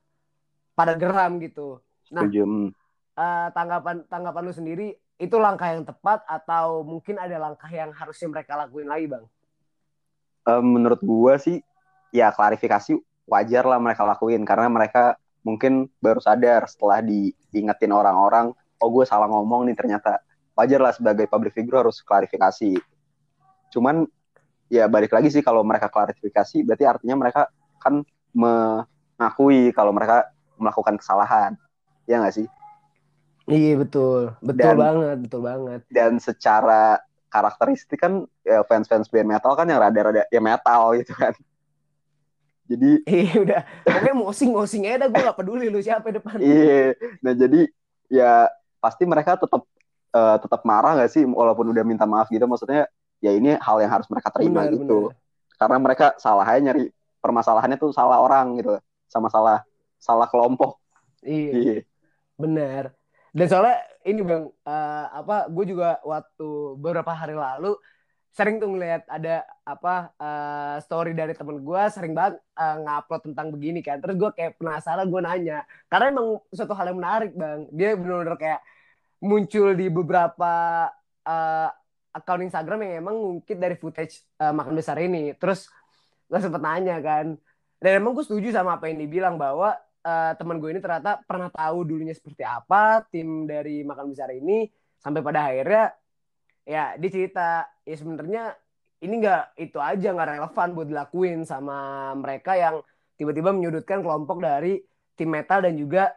[0.73, 1.81] pada geram gitu.
[2.13, 4.87] Nah, uh, tanggapan tanggapan lu sendiri
[5.21, 9.25] itu langkah yang tepat atau mungkin ada langkah yang harusnya mereka lakuin lagi, Bang?
[10.47, 11.61] Uh, menurut gua sih
[12.13, 18.89] ya klarifikasi wajar lah mereka lakuin karena mereka mungkin baru sadar setelah diingetin orang-orang, oh
[18.91, 20.23] gue salah ngomong nih ternyata.
[20.53, 22.77] Wajar lah sebagai public figure harus klarifikasi.
[23.73, 24.05] Cuman
[24.73, 27.41] ya balik lagi sih kalau mereka klarifikasi berarti artinya mereka
[27.77, 28.01] kan
[28.33, 31.53] mengakui kalau mereka melakukan kesalahan
[32.09, 32.47] ya nggak sih
[33.45, 36.97] iya betul betul dan, banget betul banget dan secara
[37.29, 41.37] karakteristik kan ya fans-fans band metal kan yang rada-rada ya metal gitu kan
[42.73, 42.89] jadi
[43.21, 43.61] iya udah.
[43.85, 46.41] Pokoknya mosing mosing aja gue gak peduli lu siapa depan.
[46.41, 46.97] Iya.
[47.21, 47.61] Nah jadi
[48.09, 48.49] ya
[48.81, 49.61] pasti mereka tetap
[50.13, 51.23] uh, tetap marah gak sih?
[51.23, 52.89] Walaupun udah minta maaf gitu maksudnya
[53.23, 54.99] ya ini hal yang harus mereka terima benar, gitu.
[55.07, 55.21] benar.
[55.55, 56.91] karena mereka salah aja nyari
[57.23, 58.75] permasalahannya tuh salah orang gitu
[59.07, 59.63] sama salah
[59.95, 60.83] salah kelompok.
[61.23, 61.77] Iya, iya.
[62.35, 62.91] benar.
[63.31, 67.79] Dan soalnya ini bang uh, apa gue juga waktu beberapa hari lalu
[68.33, 73.53] sering tuh ngeliat ada apa uh, story dari temen gue sering banget uh, ngupload tentang
[73.53, 77.69] begini kan terus gue kayak penasaran gue nanya karena emang suatu hal yang menarik bang
[77.69, 78.61] dia benar-benar kayak
[79.23, 80.53] muncul di beberapa
[81.23, 81.69] uh,
[82.13, 85.33] akun Instagram yang emang ngungkit dari footage uh, makan besar ini.
[85.39, 85.71] Terus
[86.27, 87.39] gue sempet nanya kan.
[87.79, 91.49] Dan emang gue setuju sama apa yang dibilang bahwa uh, teman gue ini ternyata pernah
[91.49, 94.67] tahu dulunya seperti apa tim dari makan besar ini
[94.99, 95.91] sampai pada akhirnya
[96.63, 98.43] ya dia cerita ya sebenarnya
[99.03, 102.79] ini nggak itu aja nggak relevan buat dilakuin sama mereka yang
[103.19, 104.79] tiba-tiba menyudutkan kelompok dari
[105.13, 106.15] tim metal dan juga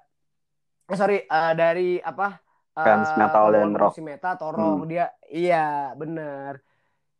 [0.86, 2.38] eh, sorry uh, dari apa
[2.72, 3.98] fans uh, metal dan rock.
[4.00, 4.88] metal atau rock hmm.
[4.88, 6.62] dia iya bener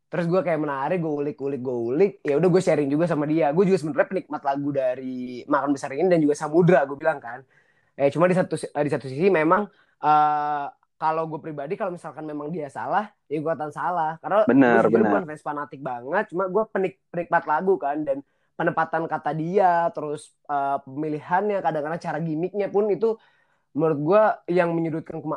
[0.07, 3.27] terus gue kayak menarik gue ulik ulik gue ulik ya udah gue sharing juga sama
[3.27, 7.19] dia gue juga sebenarnya penikmat lagu dari makan besar ini dan juga samudra gue bilang
[7.19, 7.43] kan
[7.99, 9.67] eh cuma di satu di satu sisi memang
[10.07, 14.83] uh, kalau gue pribadi kalau misalkan memang dia salah ya gue akan salah karena bener,
[14.89, 18.25] gue bukan fans fanatik banget cuma gue penik penikmat lagu kan dan
[18.57, 23.21] penempatan kata dia terus uh, pemilihannya kadang-kadang cara gimmicknya pun itu
[23.77, 24.23] menurut gue
[24.57, 25.37] yang menyudutkan kema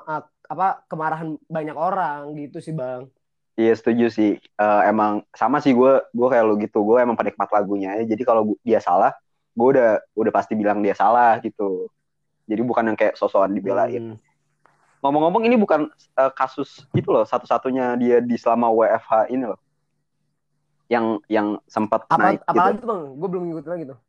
[0.50, 3.12] apa kemarahan banyak orang gitu sih bang
[3.60, 4.40] Iya setuju sih.
[4.56, 6.80] Uh, emang sama sih gue gue kayak lo gitu.
[6.80, 8.08] Gue emang penikmat lagunya ya.
[8.08, 9.12] Jadi kalau dia salah,
[9.52, 11.92] gue udah udah pasti bilang dia salah gitu.
[12.48, 14.16] Jadi bukan yang kayak sosokan dibelain.
[14.16, 14.29] Hmm.
[15.00, 15.88] Ngomong-ngomong ini bukan
[16.20, 19.60] uh, kasus itu loh satu-satunya dia di selama WFH ini loh.
[20.92, 22.40] Yang yang sempat apa, naik.
[22.44, 22.84] Apa gitu.
[22.84, 23.02] tuh bang?
[23.16, 24.00] Gue belum ngikutin lagi tuh.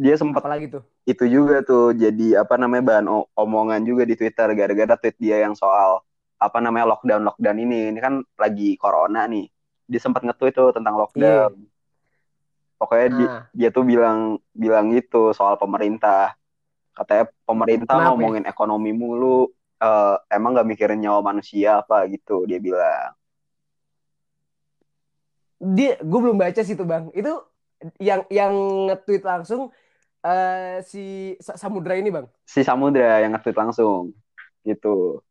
[0.00, 0.82] Dia sempat lagi tuh.
[1.04, 5.54] Itu juga tuh jadi apa namanya bahan omongan juga di Twitter gara-gara tweet dia yang
[5.54, 6.02] soal
[6.40, 9.44] apa namanya lockdown lockdown ini ini kan lagi corona nih
[9.84, 12.80] dia sempat ngetweet tuh tentang lockdown yeah.
[12.80, 13.16] pokoknya nah.
[13.20, 16.32] dia, dia tuh bilang bilang gitu soal pemerintah
[16.96, 18.08] katanya pemerintah Kenapa?
[18.16, 23.12] ngomongin ekonomi mulu uh, emang gak mikirin nyawa manusia apa gitu dia bilang
[25.60, 27.32] dia gue belum baca sih tuh bang itu
[28.00, 28.52] yang yang
[28.88, 29.72] nge-tweet langsung
[30.24, 34.12] uh, si Samudra ini bang si Samudra yang nge-tweet langsung
[34.64, 35.24] gitu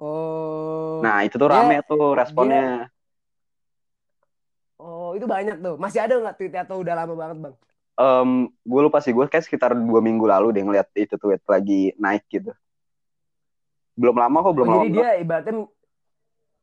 [0.00, 1.04] Oh.
[1.04, 2.88] Nah, itu tuh rame dia, tuh responnya.
[2.88, 4.80] Dia...
[4.80, 5.76] Oh, itu banyak tuh.
[5.76, 7.54] Masih ada nggak tweetnya atau udah lama banget, Bang?
[8.00, 11.92] Um, gue lupa sih, gue kayak sekitar dua minggu lalu deh ngeliat itu tweet lagi
[12.00, 12.56] naik gitu.
[14.00, 14.82] Belum lama kok, belum oh, lama.
[14.88, 15.54] Jadi dia ibaratnya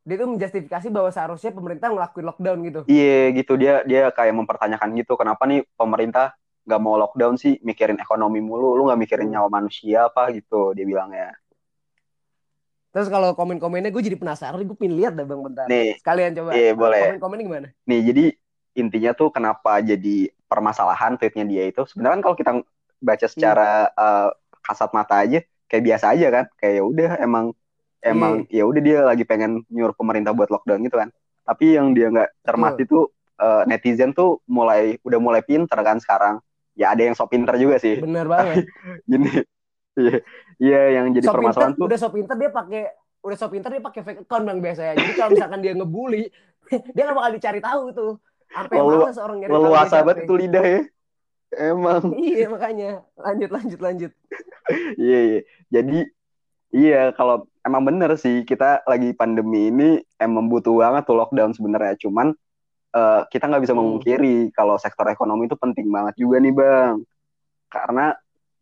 [0.08, 2.80] dia tuh menjustifikasi bahwa seharusnya pemerintah ngelakuin lockdown gitu.
[2.90, 8.00] Iya gitu dia dia kayak mempertanyakan gitu kenapa nih pemerintah nggak mau lockdown sih mikirin
[8.00, 11.30] ekonomi mulu lu nggak mikirin nyawa manusia apa gitu dia bilang ya.
[12.88, 15.68] Terus kalau komen-komennya gue jadi penasaran, gue pengen lihat dah bang bentar.
[15.68, 16.50] Nih, sekalian coba.
[16.56, 17.00] Iya boleh.
[17.04, 17.68] Komen-komen gimana?
[17.84, 18.24] Nih jadi
[18.80, 22.50] intinya tuh kenapa jadi permasalahan tweetnya dia itu sebenarnya kan kalau kita
[22.98, 24.00] baca secara hmm.
[24.00, 24.28] uh,
[24.64, 27.52] kasat mata aja kayak biasa aja kan kayak ya udah emang
[28.00, 28.50] emang hmm.
[28.50, 31.08] ya udah dia lagi pengen nyuruh pemerintah buat lockdown gitu kan
[31.44, 32.90] tapi yang dia nggak cermati hmm.
[32.90, 33.04] tuh
[33.40, 36.40] uh, netizen tuh mulai udah mulai pinter kan sekarang
[36.78, 38.64] ya ada yang sok pinter juga sih bener banget
[39.10, 39.44] gini
[39.98, 40.16] Iya,
[40.62, 41.88] iya yang jadi permasalahan pinter, tuh.
[41.90, 42.82] Udah so pinter dia pakai
[43.18, 44.92] udah so pinter dia pakai fake account bang biasanya.
[44.94, 46.24] Jadi kalau misalkan dia ngebully,
[46.94, 48.12] dia gak bakal dicari tahu tuh.
[48.48, 50.80] Sampai Lalu, males orang nyari Leluasa banget itu lidah ya.
[51.54, 52.12] Emang.
[52.20, 52.90] iya makanya.
[53.16, 54.12] Lanjut lanjut lanjut.
[55.00, 55.40] iya iya.
[55.72, 55.98] Jadi
[56.74, 59.88] iya kalau emang bener sih kita lagi pandemi ini
[60.20, 61.96] emang butuh banget tuh lockdown sebenarnya.
[62.00, 62.36] Cuman
[62.92, 63.80] uh, kita nggak bisa hmm.
[63.80, 66.96] memungkiri kalau sektor ekonomi itu penting banget juga nih bang.
[67.68, 68.16] Karena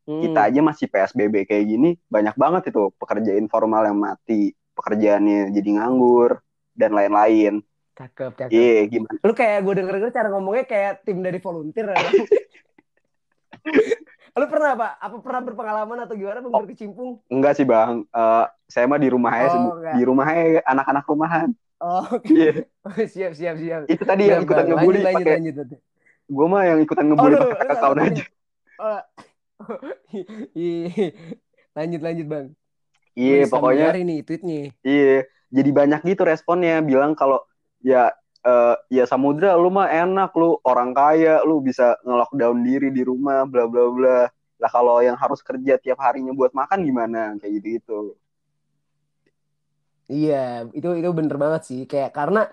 [0.07, 0.22] Hmm.
[0.22, 5.83] Kita aja masih PSBB kayak gini, banyak banget itu pekerja informal yang mati, pekerjaannya jadi
[5.83, 6.38] nganggur
[6.79, 7.59] dan lain-lain.
[7.99, 8.51] Cakep, cakep.
[8.55, 9.18] Iya, yeah, gimana?
[9.27, 11.90] Lu kayak gue denger-denger cara ngomongnya kayak tim dari volunteer.
[14.37, 14.89] Lu pernah apa?
[15.01, 17.11] Apa pernah berpengalaman atau gimana oh, berkecimpung?
[17.33, 21.49] Enggak sih bang, uh, saya mah di rumah aja, oh, di rumah aja anak-anak rumahan.
[21.81, 22.25] Oh, oke.
[22.25, 22.65] Okay.
[22.65, 23.07] Yeah.
[23.13, 23.81] siap, siap, siap.
[23.89, 25.41] Itu tadi yang ikutan ngebully pakai.
[26.27, 28.25] Gue mah yang ikutan ngebully oh, pakai account aja.
[28.77, 29.01] Oh,
[31.77, 32.47] lanjut lanjut bang.
[33.17, 33.89] Iya pokoknya.
[33.89, 34.61] Hari nih tweetnya.
[34.85, 37.43] Iya jadi banyak gitu responnya bilang kalau
[37.81, 38.11] ya
[38.47, 43.43] uh, ya Samudra lu mah enak lu orang kaya lu bisa ngelockdown diri di rumah
[43.45, 44.19] bla bla bla.
[44.57, 48.01] Lah kalau yang harus kerja tiap harinya buat makan gimana kayak gitu gitu.
[50.07, 52.47] Iya itu itu bener banget sih kayak karena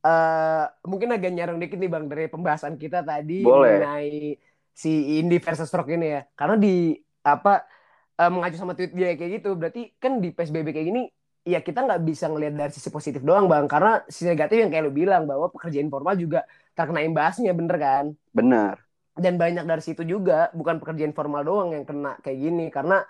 [0.00, 3.76] uh, mungkin agak nyarang dikit nih bang dari pembahasan kita tadi Boleh.
[3.76, 4.40] mengenai
[4.72, 6.22] si Indi versus Rock ini ya.
[6.32, 7.68] Karena di apa
[8.16, 11.02] uh, mengacu sama tweet dia kayak gitu, berarti kan di PSBB kayak gini
[11.46, 13.70] ya kita nggak bisa ngelihat dari sisi positif doang bang.
[13.70, 16.42] Karena sisi negatif yang kayak lu bilang bahwa pekerja informal juga
[16.74, 18.04] terkena imbasnya bener kan?
[18.34, 23.00] Benar dan banyak dari situ juga bukan pekerja informal doang yang kena kayak gini karena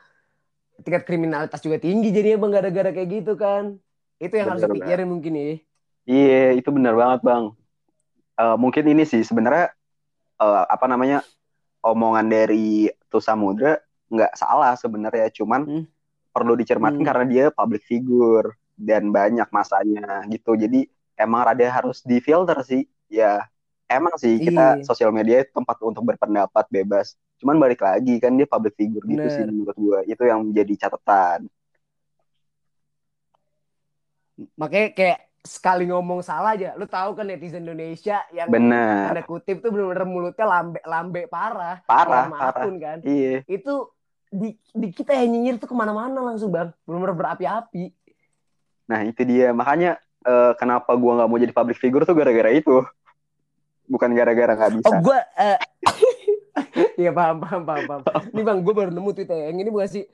[0.86, 3.74] tingkat kriminalitas juga tinggi jadinya bang gara-gara kayak gitu kan?
[4.22, 5.44] Itu yang bener, harus dipikirin mungkin ya
[6.06, 7.44] iya itu benar banget bang.
[8.36, 9.74] Uh, mungkin ini sih sebenarnya
[10.38, 11.26] uh, apa namanya
[11.82, 15.84] omongan dari Tusa Mudra nggak salah sebenarnya cuman hmm.
[16.36, 17.08] Perlu dicermati hmm.
[17.08, 20.84] karena dia public figure dan banyak masanya gitu jadi
[21.16, 23.40] emang rada harus difilter sih ya
[23.88, 24.84] emang sih kita iya.
[24.84, 29.24] sosial media itu tempat untuk berpendapat bebas cuman balik lagi kan dia public figure Bener.
[29.24, 31.48] gitu sih menurut gue itu yang menjadi catatan
[34.60, 36.74] makanya kayak sekali ngomong salah aja.
[36.74, 39.14] Lu tahu kan netizen Indonesia yang Bener.
[39.14, 41.80] ada kutip tuh bener-bener mulutnya lambe lambe parah.
[41.86, 42.66] Parah, parah.
[42.76, 42.98] kan.
[43.06, 43.46] Iya.
[43.46, 43.95] Itu
[44.30, 46.70] di, di kita yang nyinyir tuh ke mana-mana langsung bang.
[46.84, 47.94] Bener-bener berapi-api.
[48.90, 49.50] Nah itu dia.
[49.54, 52.82] Makanya uh, kenapa gua nggak mau jadi public figure tuh gara-gara itu.
[53.86, 54.88] Bukan gara-gara nggak bisa.
[54.90, 55.20] Oh gua...
[55.38, 55.60] Uh...
[56.96, 58.22] Iya paham, paham, paham, paham.
[58.32, 60.08] Ini bang, gue baru nemu tweet yang ini bukan sih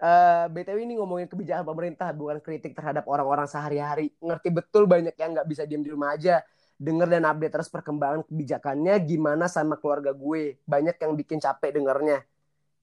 [0.00, 5.32] uh, btw ini ngomongin kebijakan pemerintah bukan kritik terhadap orang-orang sehari-hari ngerti betul banyak yang
[5.32, 6.44] nggak bisa diem di rumah aja
[6.76, 12.20] denger dan update terus perkembangan kebijakannya gimana sama keluarga gue banyak yang bikin capek dengernya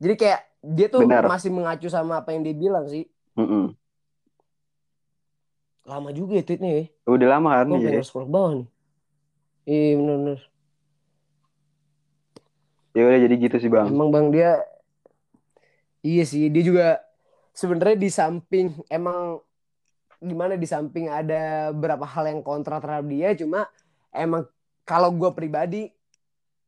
[0.04, 1.24] jadi kayak dia tuh Bener.
[1.24, 3.08] masih mengacu sama apa yang dia bilang sih
[3.39, 3.66] mm -mm.
[5.88, 8.04] lama juga ya tweetnya ya udah lama kan gue iya.
[8.04, 8.68] scroll bawah nih
[9.63, 10.39] iya bener-bener
[12.94, 14.52] ya udah jadi gitu sih bang emang bang dia
[16.04, 16.88] iya sih dia juga
[17.56, 19.39] sebenarnya di samping emang
[20.20, 23.68] gimana di samping ada beberapa hal yang kontra terhadap dia cuma
[24.12, 24.48] emang
[24.84, 25.92] kalau gue pribadi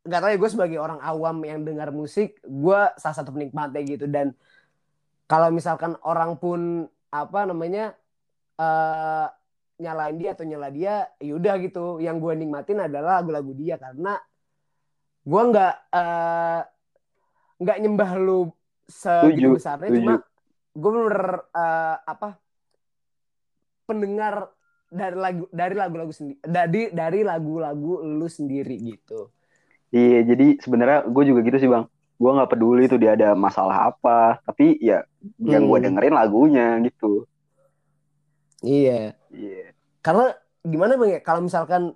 [0.06, 4.06] nggak tahu ya gue sebagai orang awam yang dengar musik gue salah satu penikmatnya gitu.
[4.06, 4.38] Dan
[5.26, 7.98] kalau misalkan orang pun apa namanya
[8.62, 9.28] uh,
[9.82, 11.98] nyalain dia atau nyala dia yaudah gitu.
[11.98, 13.82] Yang gue nikmatin adalah lagu-lagu dia.
[13.82, 14.14] Karena
[15.26, 16.62] gue nggak uh,
[17.66, 18.54] nggak nyembah lu
[18.86, 19.90] segitu besarnya.
[19.90, 20.00] Tujuh.
[20.06, 20.14] cuma
[20.76, 21.20] gue bener
[21.56, 22.38] uh, apa
[23.90, 24.54] pendengar
[24.92, 29.34] dari lagu dari lagu-lagu sendiri dari dari lagu-lagu lu sendiri gitu
[29.92, 31.86] iya jadi sebenarnya gue juga gitu sih bang.
[32.16, 35.52] Gue nggak peduli tuh dia ada masalah apa tapi ya hmm.
[35.52, 37.28] yang gue dengerin lagunya gitu.
[38.64, 39.14] Iya.
[39.30, 39.76] Iya.
[40.00, 40.32] Karena
[40.64, 41.22] gimana bang ya?
[41.22, 41.94] Kalau misalkan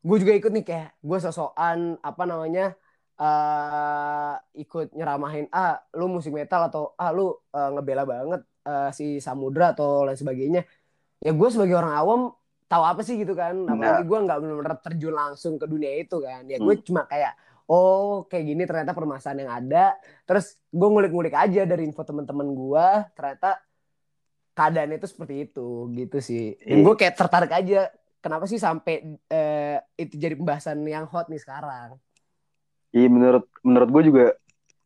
[0.00, 2.72] gue juga ikut nih kayak gue sosokan apa namanya
[3.20, 9.20] uh, ikut nyeramahin ah lu musik metal atau ah lu uh, ngebela banget uh, si
[9.20, 10.64] Samudra atau lain sebagainya.
[11.20, 12.20] Ya gue sebagai orang awam
[12.70, 16.46] tahu apa sih gitu kan apalagi gue nggak benar-benar terjun langsung ke dunia itu kan.
[16.46, 16.86] Ya gue hmm.
[16.86, 17.34] cuma kayak
[17.66, 19.98] oh kayak gini ternyata permasalahan yang ada.
[20.22, 22.86] Terus gue ngulik-ngulik aja dari info teman-teman gue
[23.18, 23.58] ternyata
[24.54, 26.54] keadaannya itu seperti itu gitu sih.
[26.62, 27.90] Dan gue kayak tertarik aja
[28.22, 31.98] kenapa sih sampai uh, itu jadi pembahasan yang hot nih sekarang?
[32.94, 34.26] Iya menurut menurut gue juga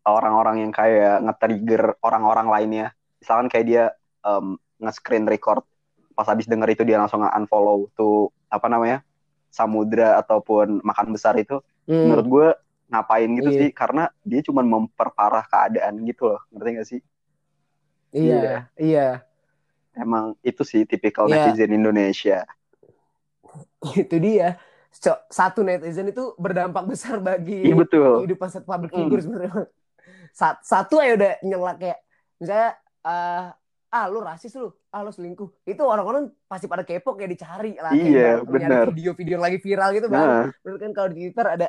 [0.08, 2.86] orang-orang yang kayak nge-trigger orang-orang lainnya.
[3.20, 3.84] Misalkan kayak dia
[4.24, 5.68] um, nge-screen record
[6.14, 9.02] pas habis denger itu dia langsung unfollow tuh apa namanya
[9.50, 11.94] samudra ataupun makan besar itu hmm.
[12.06, 12.48] menurut gue
[12.90, 13.60] ngapain gitu yeah.
[13.66, 17.00] sih karena dia cuma memperparah keadaan gitu loh ngerti gak sih
[18.14, 19.14] iya yeah, iya yeah.
[19.98, 21.50] emang itu sih tipikal yeah.
[21.50, 22.46] netizen Indonesia
[24.02, 24.58] itu dia
[25.26, 28.22] satu netizen itu berdampak besar bagi iya, betul.
[28.22, 29.24] kehidupan satu public figure mm.
[29.26, 29.50] sebenarnya
[30.62, 31.98] satu aja udah nyelak kayak
[32.38, 32.70] misalnya
[33.06, 33.46] uh,
[33.94, 34.74] ah lu rasis lu.
[34.90, 35.62] Ah lu selingkuh.
[35.62, 38.90] Itu orang-orang pasti pada kepo kayak dicari lah iya benar.
[38.90, 40.50] video-video yang lagi viral gitu bang.
[40.50, 40.76] Nah.
[40.82, 41.68] kan kalau di twitter ada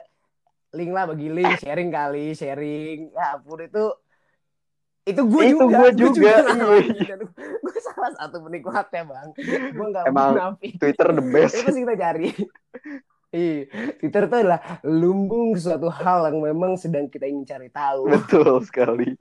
[0.74, 3.14] link lah bagi link sharing kali sharing.
[3.14, 3.86] Ya ampun itu
[5.06, 6.34] itu gue itu juga gue juga,
[6.98, 7.14] juga.
[7.70, 9.28] gue salah satu penikmatnya bang.
[9.78, 10.58] Gue nggak emang.
[10.58, 11.62] Twitter the best.
[11.62, 12.30] Itu sih kita cari.
[13.36, 13.68] Iya,
[14.00, 18.08] Twitter itu adalah lumbung suatu hal yang memang sedang kita ingin cari tahu.
[18.08, 19.12] Betul sekali.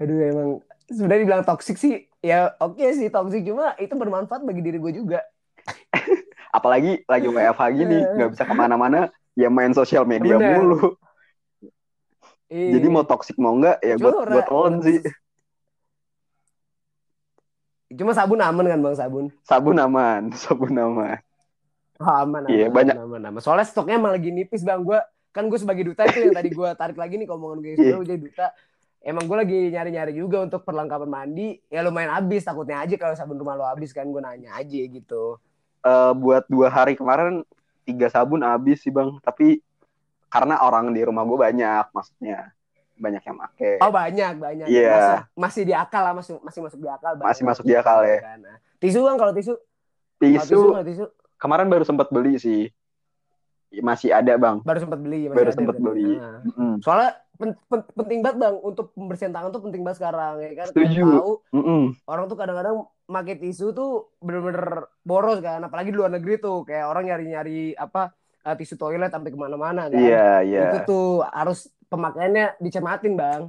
[0.00, 4.60] Aduh emang sebenarnya dibilang toxic sih ya oke okay sih toxic cuma itu bermanfaat bagi
[4.60, 5.20] diri gue juga
[6.56, 8.12] apalagi lagi WFH gini eh.
[8.16, 10.60] nggak bisa ke mana-mana ya main sosial media Bener.
[10.60, 10.94] mulu
[12.52, 12.78] Iyi.
[12.78, 14.98] jadi mau toxic mau enggak ya gue gue telan sih
[17.94, 21.18] cuma sabun aman kan bang sabun sabun aman sabun aman
[21.98, 23.40] oh, aman iya banyak aman, aman.
[23.40, 24.98] soalnya stoknya malah lagi nipis bang gue
[25.34, 27.98] kan gue sebagai duta itu yang tadi gue tarik lagi nih ngomongan gue yeah.
[28.06, 28.46] jadi duta
[29.04, 31.60] emang gue lagi nyari-nyari juga untuk perlengkapan mandi.
[31.68, 32.42] Ya lumayan habis.
[32.42, 35.36] Takutnya aja kalau sabun rumah lo habis kan gue nanya aja gitu.
[35.84, 37.44] Uh, buat dua hari kemarin
[37.84, 39.12] tiga sabun habis sih bang.
[39.20, 39.60] Tapi
[40.32, 42.50] karena orang di rumah gue banyak maksudnya
[42.96, 43.72] banyak yang make.
[43.84, 44.66] Oh banyak banyak.
[44.66, 44.80] Iya.
[44.80, 44.96] Yeah.
[44.96, 48.18] masih, masih di akal lah masih masih masuk di akal masih masuk di akal ya.
[48.24, 48.38] Kan.
[48.40, 49.54] Nah, tisu bang kalau tisu?
[50.18, 51.04] Tisu, tisu, tisu?
[51.36, 52.72] Kemarin baru sempat beli sih.
[53.84, 54.64] Masih ada bang.
[54.64, 56.16] Baru sempat beli masih baru sempat beli.
[56.16, 56.40] Nah.
[56.56, 56.74] mm.
[56.80, 57.23] soalnya
[57.98, 61.02] penting banget bang untuk pembersihan tangan tuh penting banget sekarang ya kan Setuju.
[61.18, 61.82] tahu mm -mm.
[62.06, 66.86] orang tuh kadang-kadang pakai tisu tuh bener-bener boros kan apalagi di luar negeri tuh kayak
[66.86, 68.14] orang nyari-nyari apa
[68.46, 70.70] uh, tisu toilet sampai ke mana-mana kan yeah, yeah.
[70.70, 73.42] itu tuh harus pemakaiannya dicermatin bang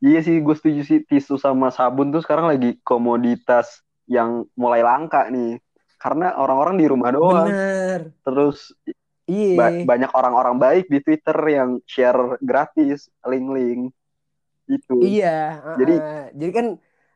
[0.00, 5.28] iya sih gue setuju sih tisu sama sabun tuh sekarang lagi komoditas yang mulai langka
[5.28, 5.60] nih
[6.00, 8.00] karena orang-orang di rumah doang Bener.
[8.24, 8.72] terus
[9.26, 9.58] Iya.
[9.58, 13.90] Ba banyak orang-orang baik di Twitter yang share gratis link-link
[14.70, 14.96] itu.
[15.02, 15.60] Iya.
[15.62, 15.94] Uh, jadi
[16.34, 16.66] jadi kan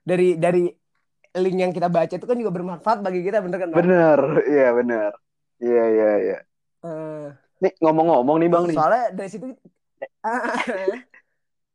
[0.02, 0.64] dari dari
[1.38, 3.68] link yang kita baca itu kan juga bermanfaat bagi kita bener kan?
[3.70, 4.18] Bener,
[4.50, 5.10] iya bener.
[5.62, 6.38] Iya iya iya.
[6.82, 7.30] Uh,
[7.62, 8.76] nih ngomong-ngomong nih bang nih.
[8.76, 9.46] Soalnya dari situ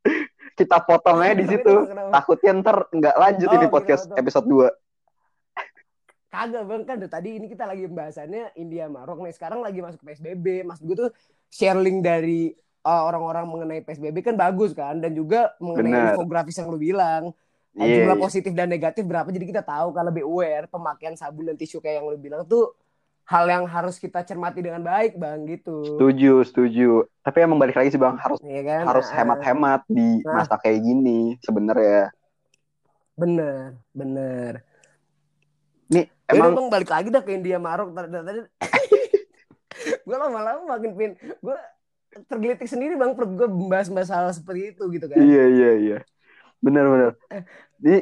[0.60, 1.74] kita potong aja di situ.
[2.12, 4.85] Takutnya ntar nggak lanjut oh, ini podcast episode 2.
[6.36, 10.68] Kagak bang kan tadi ini kita lagi pembahasannya India Marok nih sekarang lagi masuk PSBB
[10.68, 11.08] mas gue tuh
[11.48, 12.52] share link dari
[12.84, 16.08] uh, orang-orang mengenai PSBB kan bagus kan dan juga mengenai Bener.
[16.12, 17.32] infografis yang lu bilang
[17.72, 18.24] yeah, jumlah yeah.
[18.28, 22.04] positif dan negatif berapa jadi kita tahu kalau lebih aware pemakaian sabun dan tisu kayak
[22.04, 22.76] yang lu bilang tuh
[23.26, 27.96] hal yang harus kita cermati dengan baik bang gitu setuju setuju tapi emang balik lagi
[27.96, 28.84] sih bang harus yeah, kan?
[28.92, 29.14] harus nah.
[29.24, 30.44] hemat-hemat di nah.
[30.44, 32.12] masa kayak gini sebenarnya
[33.16, 34.62] bener bener
[36.30, 38.42] emang bang balik lagi dah ke India Marok tadi.
[40.06, 41.56] Gue lama-lama makin pin gue
[42.26, 45.20] tergelitik sendiri bang perut gue membahas masalah seperti itu gitu kan.
[45.20, 45.98] Iya iya iya.
[46.64, 47.12] Benar benar.
[47.84, 48.00] Ini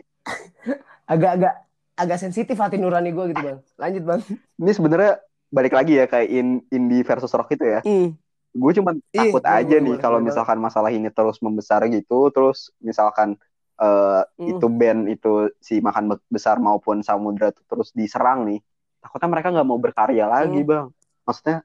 [1.12, 1.54] agak-agak
[1.98, 3.58] agak sensitif hati nurani gue gitu bang.
[3.74, 4.20] Lanjut bang.
[4.60, 5.12] Ini sebenarnya
[5.50, 7.80] balik lagi ya kayak in indie versus rock itu ya.
[7.84, 8.16] Mm.
[8.54, 13.34] gue cuma takut Ih, aja nih kalau misalkan masalah ini terus membesar gitu terus misalkan
[13.80, 14.50] uh, mm.
[14.56, 18.60] itu band itu si makan besar maupun samudra terus diserang nih.
[19.00, 20.68] Takutnya mereka nggak mau berkarya lagi mm.
[20.68, 20.86] bang.
[21.24, 21.58] Maksudnya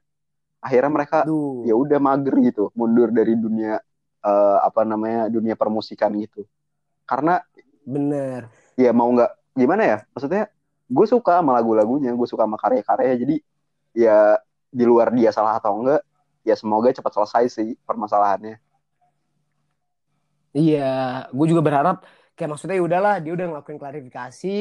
[0.60, 1.18] akhirnya mereka
[1.64, 3.80] ya udah mager gitu mundur dari dunia
[4.28, 6.46] uh, apa namanya dunia permusikan gitu.
[7.08, 7.42] Karena
[7.84, 8.52] bener.
[8.78, 9.98] ya mau nggak gimana ya?
[10.14, 10.52] Maksudnya
[10.90, 13.36] gue suka sama lagu-lagunya gue suka sama karya-karya jadi
[13.94, 14.18] ya
[14.74, 16.02] di luar dia salah atau enggak
[16.42, 18.58] ya semoga cepat selesai sih permasalahannya
[20.54, 24.58] iya gue juga berharap kayak maksudnya ya udahlah dia udah ngelakuin klarifikasi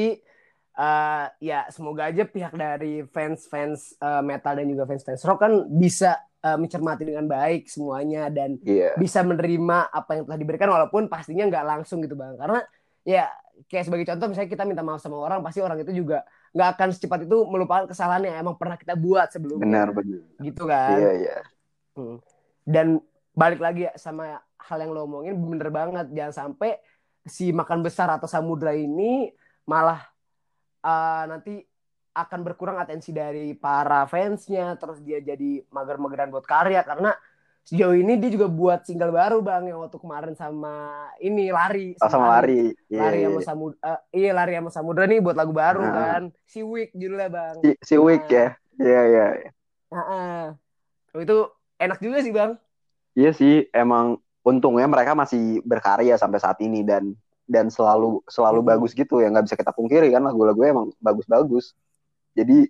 [0.75, 6.19] uh, ya semoga aja pihak dari fans-fans uh, metal dan juga fans-fans rock kan bisa
[6.43, 8.95] uh, mencermati dengan baik semuanya dan yeah.
[8.95, 12.59] bisa menerima apa yang telah diberikan walaupun pastinya nggak langsung gitu bang karena
[13.03, 13.31] ya
[13.67, 16.23] kayak sebagai contoh misalnya kita minta maaf sama orang pasti orang itu juga
[16.55, 20.63] nggak akan secepat itu melupakan kesalahan yang emang pernah kita buat sebelumnya benar benar gitu
[20.63, 21.41] kan iya yeah, iya yeah.
[21.99, 22.17] hmm.
[22.63, 22.87] dan
[23.35, 26.11] balik lagi ya sama hal yang lo omongin bener banget.
[26.11, 26.79] Jangan sampai
[27.23, 29.31] si makan besar atau samudra ini
[29.67, 30.01] malah
[30.83, 31.61] uh, nanti
[32.15, 36.83] akan berkurang atensi dari para fansnya terus dia jadi mager-mageran buat karya.
[36.83, 37.15] Karena
[37.63, 40.89] sejauh ini dia juga buat single baru bang yang waktu kemarin sama
[41.21, 41.93] ini lari.
[42.01, 42.73] Sama, oh, sama lari.
[42.89, 43.29] Yeah, lari yeah.
[43.29, 45.93] sama samudra uh, iya lari sama samudra nih buat lagu baru nah.
[45.93, 46.23] kan.
[46.49, 47.55] Si Week judulnya bang.
[47.61, 48.03] Si, si nah.
[48.03, 48.47] Week ya?
[48.79, 49.27] Iya iya.
[49.89, 50.47] Uh.
[51.17, 51.37] itu
[51.81, 52.51] enak juga sih bang.
[53.13, 57.13] Iya sih emang untungnya mereka masih berkarya sampai saat ini dan
[57.49, 58.69] dan selalu selalu hmm.
[58.75, 61.73] bagus gitu ya nggak bisa kita pungkiri kan lagu-lagu emang bagus-bagus
[62.37, 62.69] jadi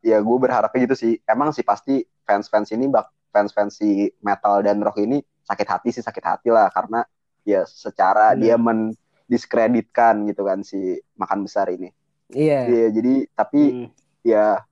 [0.00, 4.80] ya gue berharapnya gitu sih emang sih pasti fans-fans ini bak fans-fans si metal dan
[4.80, 7.04] rock ini sakit hati sih sakit hati lah karena
[7.44, 8.38] ya secara hmm.
[8.40, 11.92] dia mendiskreditkan gitu kan si makan besar ini
[12.32, 12.90] iya yeah.
[12.90, 13.88] jadi tapi hmm.
[14.24, 14.64] ya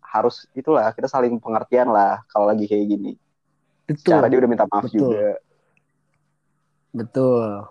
[0.00, 3.18] harus itulah kita saling pengertian lah kalau lagi kayak gini
[3.84, 4.16] Betul.
[4.16, 5.12] Secara dia udah minta maaf Betul.
[5.12, 5.28] juga.
[6.94, 7.66] Betul.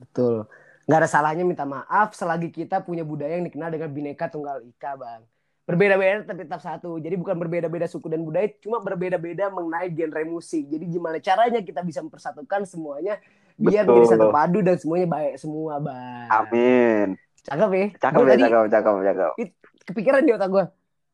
[0.00, 0.48] Betul.
[0.88, 4.96] Nggak ada salahnya minta maaf selagi kita punya budaya yang dikenal dengan bineka tunggal ika,
[4.96, 5.28] Bang.
[5.66, 6.96] Berbeda-beda tapi tetap satu.
[6.96, 10.62] Jadi bukan berbeda-beda suku dan budaya, cuma berbeda-beda mengenai genre musik.
[10.70, 13.18] Jadi gimana caranya kita bisa mempersatukan semuanya
[13.58, 13.92] biar Betul.
[13.98, 16.28] menjadi satu padu dan semuanya baik semua, Bang.
[16.30, 17.06] Amin.
[17.42, 17.86] Cakep ya?
[17.98, 19.32] Cakep ya, cakep, cakep, cakep.
[19.90, 20.64] Kepikiran di otak gue.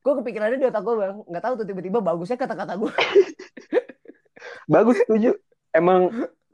[0.02, 1.14] Gue kepikirannya di otak gue, Bang.
[1.32, 2.92] Nggak tahu tuh tiba-tiba bagusnya kata-kata gue.
[4.72, 5.32] Bagus, setuju.
[5.72, 6.12] Emang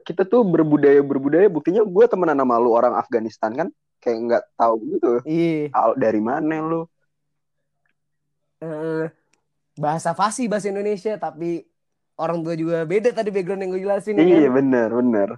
[0.09, 3.69] kita tuh berbudaya berbudaya buktinya gue temenan sama lu orang Afghanistan kan?
[4.01, 5.11] Kayak nggak tahu gitu.
[5.29, 5.69] Iya.
[5.93, 6.81] Dari mana lu?
[8.59, 9.05] Uh,
[9.77, 11.63] bahasa fasih bahasa Indonesia tapi
[12.19, 14.59] orang tua juga beda tadi background yang gue jelasin iya kan?
[14.59, 15.29] bener bener.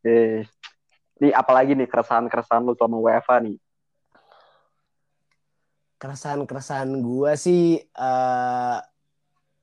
[0.00, 0.48] Eh
[1.20, 3.56] ini apalagi nih keresahan keresahan lu sama WFA nih?
[6.00, 8.80] Keresahan keresahan gue sih uh,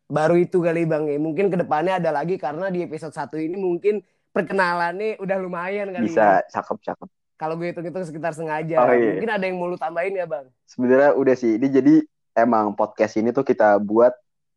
[0.08, 1.06] baru itu kali bang.
[1.08, 5.91] Ya mungkin ke depannya ada lagi karena di episode satu ini mungkin perkenalannya udah lumayan
[5.91, 6.60] kali bisa ya.
[6.60, 7.08] cakep cakep.
[7.38, 8.82] Kalau gue hitung-hitung sekitar sengaja.
[8.82, 9.13] Oh, iya.
[9.13, 10.50] mungkin ada yang mau lu tambahin ya bang?
[10.65, 11.96] Sebenarnya udah sih ini jadi
[12.34, 14.15] emang podcast ini tuh kita buat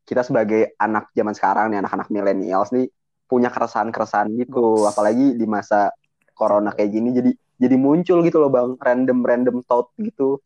[0.09, 2.89] kita sebagai anak zaman sekarang nih anak-anak milenials nih
[3.29, 4.89] punya keresahan-keresahan gitu.
[4.89, 5.93] Apalagi di masa
[6.33, 8.69] corona kayak gini jadi jadi muncul gitu loh bang.
[8.81, 10.41] Random random thought gitu.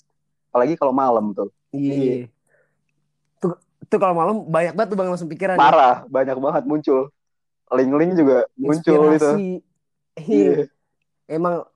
[0.50, 1.54] Apalagi kalau malam tuh.
[1.70, 2.33] Iya, iya
[3.84, 5.60] itu kalau malam banyak banget tuh bang langsung pikiran.
[5.60, 6.08] Parah, ya.
[6.08, 7.00] banyak banget muncul.
[7.68, 9.30] Link-link juga muncul itu.
[10.14, 10.70] Iya.
[11.26, 11.66] Emang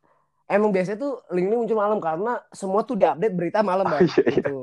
[0.47, 4.07] emang biasanya tuh link-link muncul malam karena semua tuh diupdate berita malam bang.
[4.07, 4.31] Oh, iya, iya.
[4.39, 4.59] Gitu.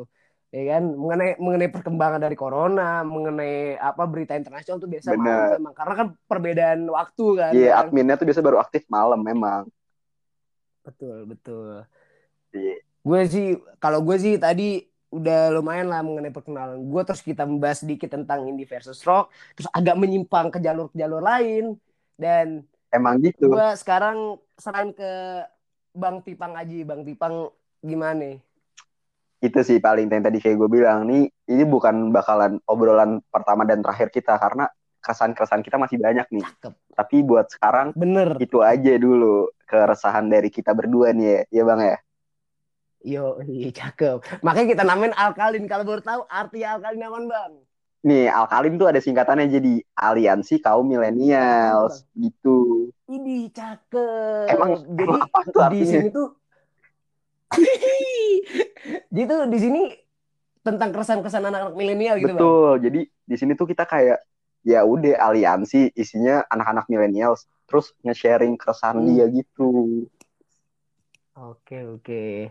[0.56, 5.28] Ya kan mengenai mengenai perkembangan dari corona, mengenai apa berita internasional tuh biasa Bener.
[5.28, 7.52] malam memang karena kan perbedaan waktu kan.
[7.52, 9.68] Iya, yeah, adminnya tuh biasa baru aktif malam memang.
[10.88, 11.84] Betul, betul.
[12.56, 12.80] Iya.
[13.04, 17.86] Gue sih kalau gue sih tadi udah lumayan lah mengenai perkenalan gue terus kita membahas
[17.86, 21.78] sedikit tentang indie versus rock terus agak menyimpang ke jalur-jalur lain
[22.20, 25.12] dan emang gitu gue sekarang serahin ke
[25.96, 27.54] bang Tipang aja bang Tipang
[27.86, 28.42] gimana
[29.44, 33.86] itu sih paling yang tadi kayak gue bilang nih ini bukan bakalan obrolan pertama dan
[33.86, 34.66] terakhir kita karena
[35.06, 36.42] keresahan-keresahan kita masih banyak nih.
[36.42, 36.74] Cakep.
[36.98, 41.80] Tapi buat sekarang bener itu aja dulu keresahan dari kita berdua nih ya, ya bang
[41.94, 41.98] ya.
[43.06, 44.42] Yo, iya cakep.
[44.42, 45.70] Makanya kita namain alkalin.
[45.70, 47.54] Kalau baru tahu arti alkalin apa bang?
[48.02, 52.90] Nih, alkalin tuh ada singkatannya jadi Aliansi Kaum Milenials gitu.
[53.06, 54.50] Ini cakep.
[54.50, 55.86] Emang, jadi emang apa tuh artinya?
[55.86, 56.28] Di sini tuh
[59.14, 59.82] Jadi tuh di sini
[60.66, 62.74] tentang keresahan-keresahan anak-anak milenial gitu, Betul.
[62.74, 62.84] Bang.
[62.90, 64.18] Jadi di sini tuh kita kayak
[64.66, 67.38] ya udah aliansi isinya anak-anak milenial
[67.70, 69.08] terus nge-sharing keresahan hmm.
[69.14, 69.70] dia gitu.
[71.38, 72.50] Oke, oke.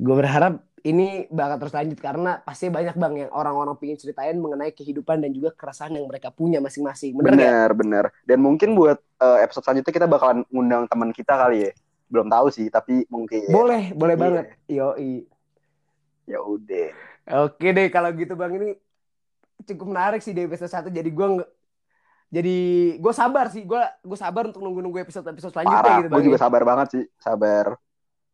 [0.00, 4.72] Gue berharap ini bakal terus lanjut karena pasti banyak bang yang orang-orang pingin ceritain mengenai
[4.72, 7.20] kehidupan dan juga keresahan yang mereka punya masing-masing.
[7.20, 11.72] Bener, bener, Dan mungkin buat uh, episode selanjutnya kita bakalan ngundang teman kita kali ya.
[12.08, 14.22] Belum tahu sih tapi mungkin boleh boleh yeah.
[14.24, 14.44] banget.
[14.66, 14.88] Yo
[16.24, 16.88] ya udah.
[17.44, 18.68] Oke deh kalau gitu bang ini
[19.68, 20.88] cukup menarik sih di episode satu.
[20.88, 21.28] Jadi gue
[22.32, 22.58] jadi
[22.96, 23.68] gue sabar sih.
[23.68, 26.42] Gue gue sabar untuk nunggu nunggu episode episode selanjutnya Parah, gitu gue juga ya.
[26.48, 27.04] sabar banget sih.
[27.20, 27.76] Sabar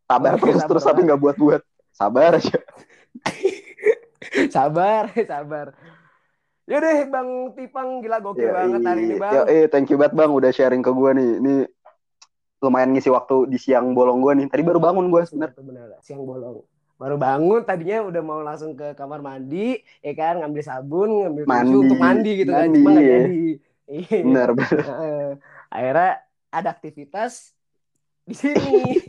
[0.06, 2.58] sabar Oke, terus sabar terus tapi nggak buat buat sabar aja
[4.54, 5.66] sabar sabar
[6.66, 9.32] Yaudah Bang Tipang gila gokil ya, banget hari ini Bang.
[9.38, 11.30] Ya, eh thank you banget Bang udah sharing ke gue nih.
[11.38, 11.54] Ini
[12.58, 14.46] lumayan ngisi waktu di siang bolong gue nih.
[14.50, 15.62] Tadi baru bangun gue sebenarnya.
[15.62, 16.66] Benar, siang bolong.
[16.98, 21.68] Baru bangun tadinya udah mau langsung ke kamar mandi, ya kan ngambil sabun, ngambil mandi.
[21.70, 22.66] tisu untuk mandi gitu kan.
[22.66, 22.82] mandi, kan.
[22.82, 23.06] Cuma iya.
[23.06, 23.46] jadi.
[23.86, 24.18] Iya.
[24.26, 24.84] Benar, benar.
[25.76, 26.12] Akhirnya
[26.50, 27.54] ada aktivitas
[28.26, 29.06] di sini.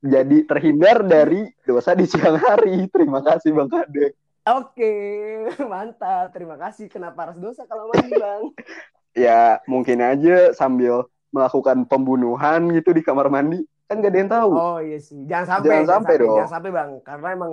[0.00, 2.88] Jadi terhindar dari dosa di siang hari.
[2.88, 4.16] Terima kasih Bang Kade.
[4.48, 4.92] Oke,
[5.72, 6.32] mantap.
[6.32, 6.88] Terima kasih.
[6.88, 8.42] Kenapa harus dosa kalau mandi, Bang?
[9.28, 14.50] ya, mungkin aja sambil melakukan pembunuhan gitu di kamar mandi kan gak ada yang tahu
[14.54, 17.52] oh iya sih jangan sampai jangan, jangan sampai, dong jangan sampai bang karena emang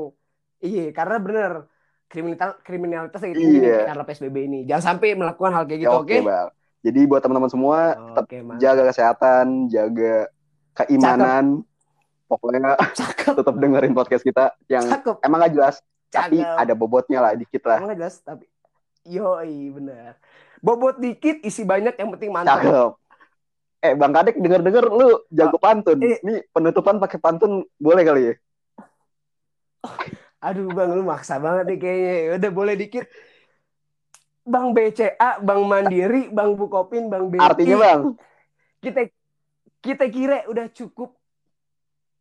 [0.61, 1.51] iya karena bener
[2.07, 3.89] kriminalitas kriminalitas itu iya.
[3.89, 6.29] karena psbb ini jangan sampai melakukan hal kayak gitu ya, oke okay, okay?
[6.29, 6.47] bang
[6.85, 10.15] jadi buat teman-teman semua oh, tetap okay, jaga kesehatan jaga
[10.77, 11.66] keimanan Cakep.
[12.27, 13.33] Pokoknya Cakep.
[13.39, 15.23] tetap dengerin podcast kita yang Cakep.
[15.23, 15.75] emang gak jelas
[16.11, 16.21] Cakep.
[16.29, 18.45] tapi ada bobotnya lah dikit lah emang gak jelas tapi
[19.07, 19.39] yo
[19.73, 20.19] bener
[20.59, 23.07] bobot dikit isi banyak yang penting mantap Cakep
[23.77, 26.01] Eh Bang Kadek denger-denger lu jago ah, pantun.
[26.01, 26.17] Eh.
[26.17, 28.33] Ini penutupan pakai pantun boleh kali ya?
[30.49, 32.13] Aduh Bang lu maksa banget nih kayaknya.
[32.17, 33.05] Ya udah boleh dikit.
[34.47, 37.37] Bang BCA, Bang Mandiri, Bang Bukopin, Bang BI.
[37.37, 38.01] Artinya Bang?
[38.81, 39.05] Kita
[39.83, 41.13] kita kira udah cukup.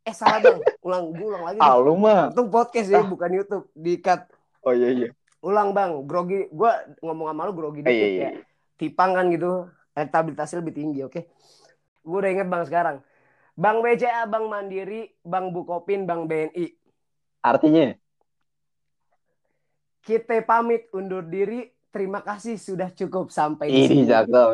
[0.07, 1.59] Eh salah Bang, ulang gue ulang lagi.
[1.59, 2.31] Ah lu mah.
[2.31, 3.07] Itu podcast ya, ah.
[3.11, 3.67] bukan YouTube.
[3.75, 4.31] Dikat.
[4.63, 5.09] Oh iya iya.
[5.43, 6.47] Ulang Bang, grogi.
[6.47, 6.71] Gue
[7.03, 8.29] ngomong sama lu grogi dikit oh, iya, iya.
[8.39, 8.41] ya.
[8.79, 11.11] Tipang kan gitu elektabilitasnya lebih tinggi, oke?
[11.11, 11.23] Okay?
[12.05, 12.97] Gue udah inget bang sekarang.
[13.57, 16.69] Bang BCA, Bang Mandiri, Bang Bukopin, Bang BNI.
[17.41, 17.97] Artinya?
[20.05, 21.65] Kita pamit undur diri.
[21.89, 24.05] Terima kasih sudah cukup sampai di sini.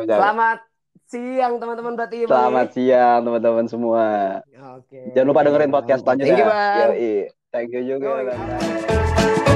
[0.08, 0.64] Selamat
[1.08, 2.24] siang teman-teman berarti.
[2.26, 4.06] Selamat siang teman-teman semua.
[4.78, 5.12] Oke.
[5.12, 6.34] Jangan lupa dengerin podcast selanjutnya.
[6.34, 6.90] Thank you, Bang.
[7.54, 9.53] Thank you juga, Bang.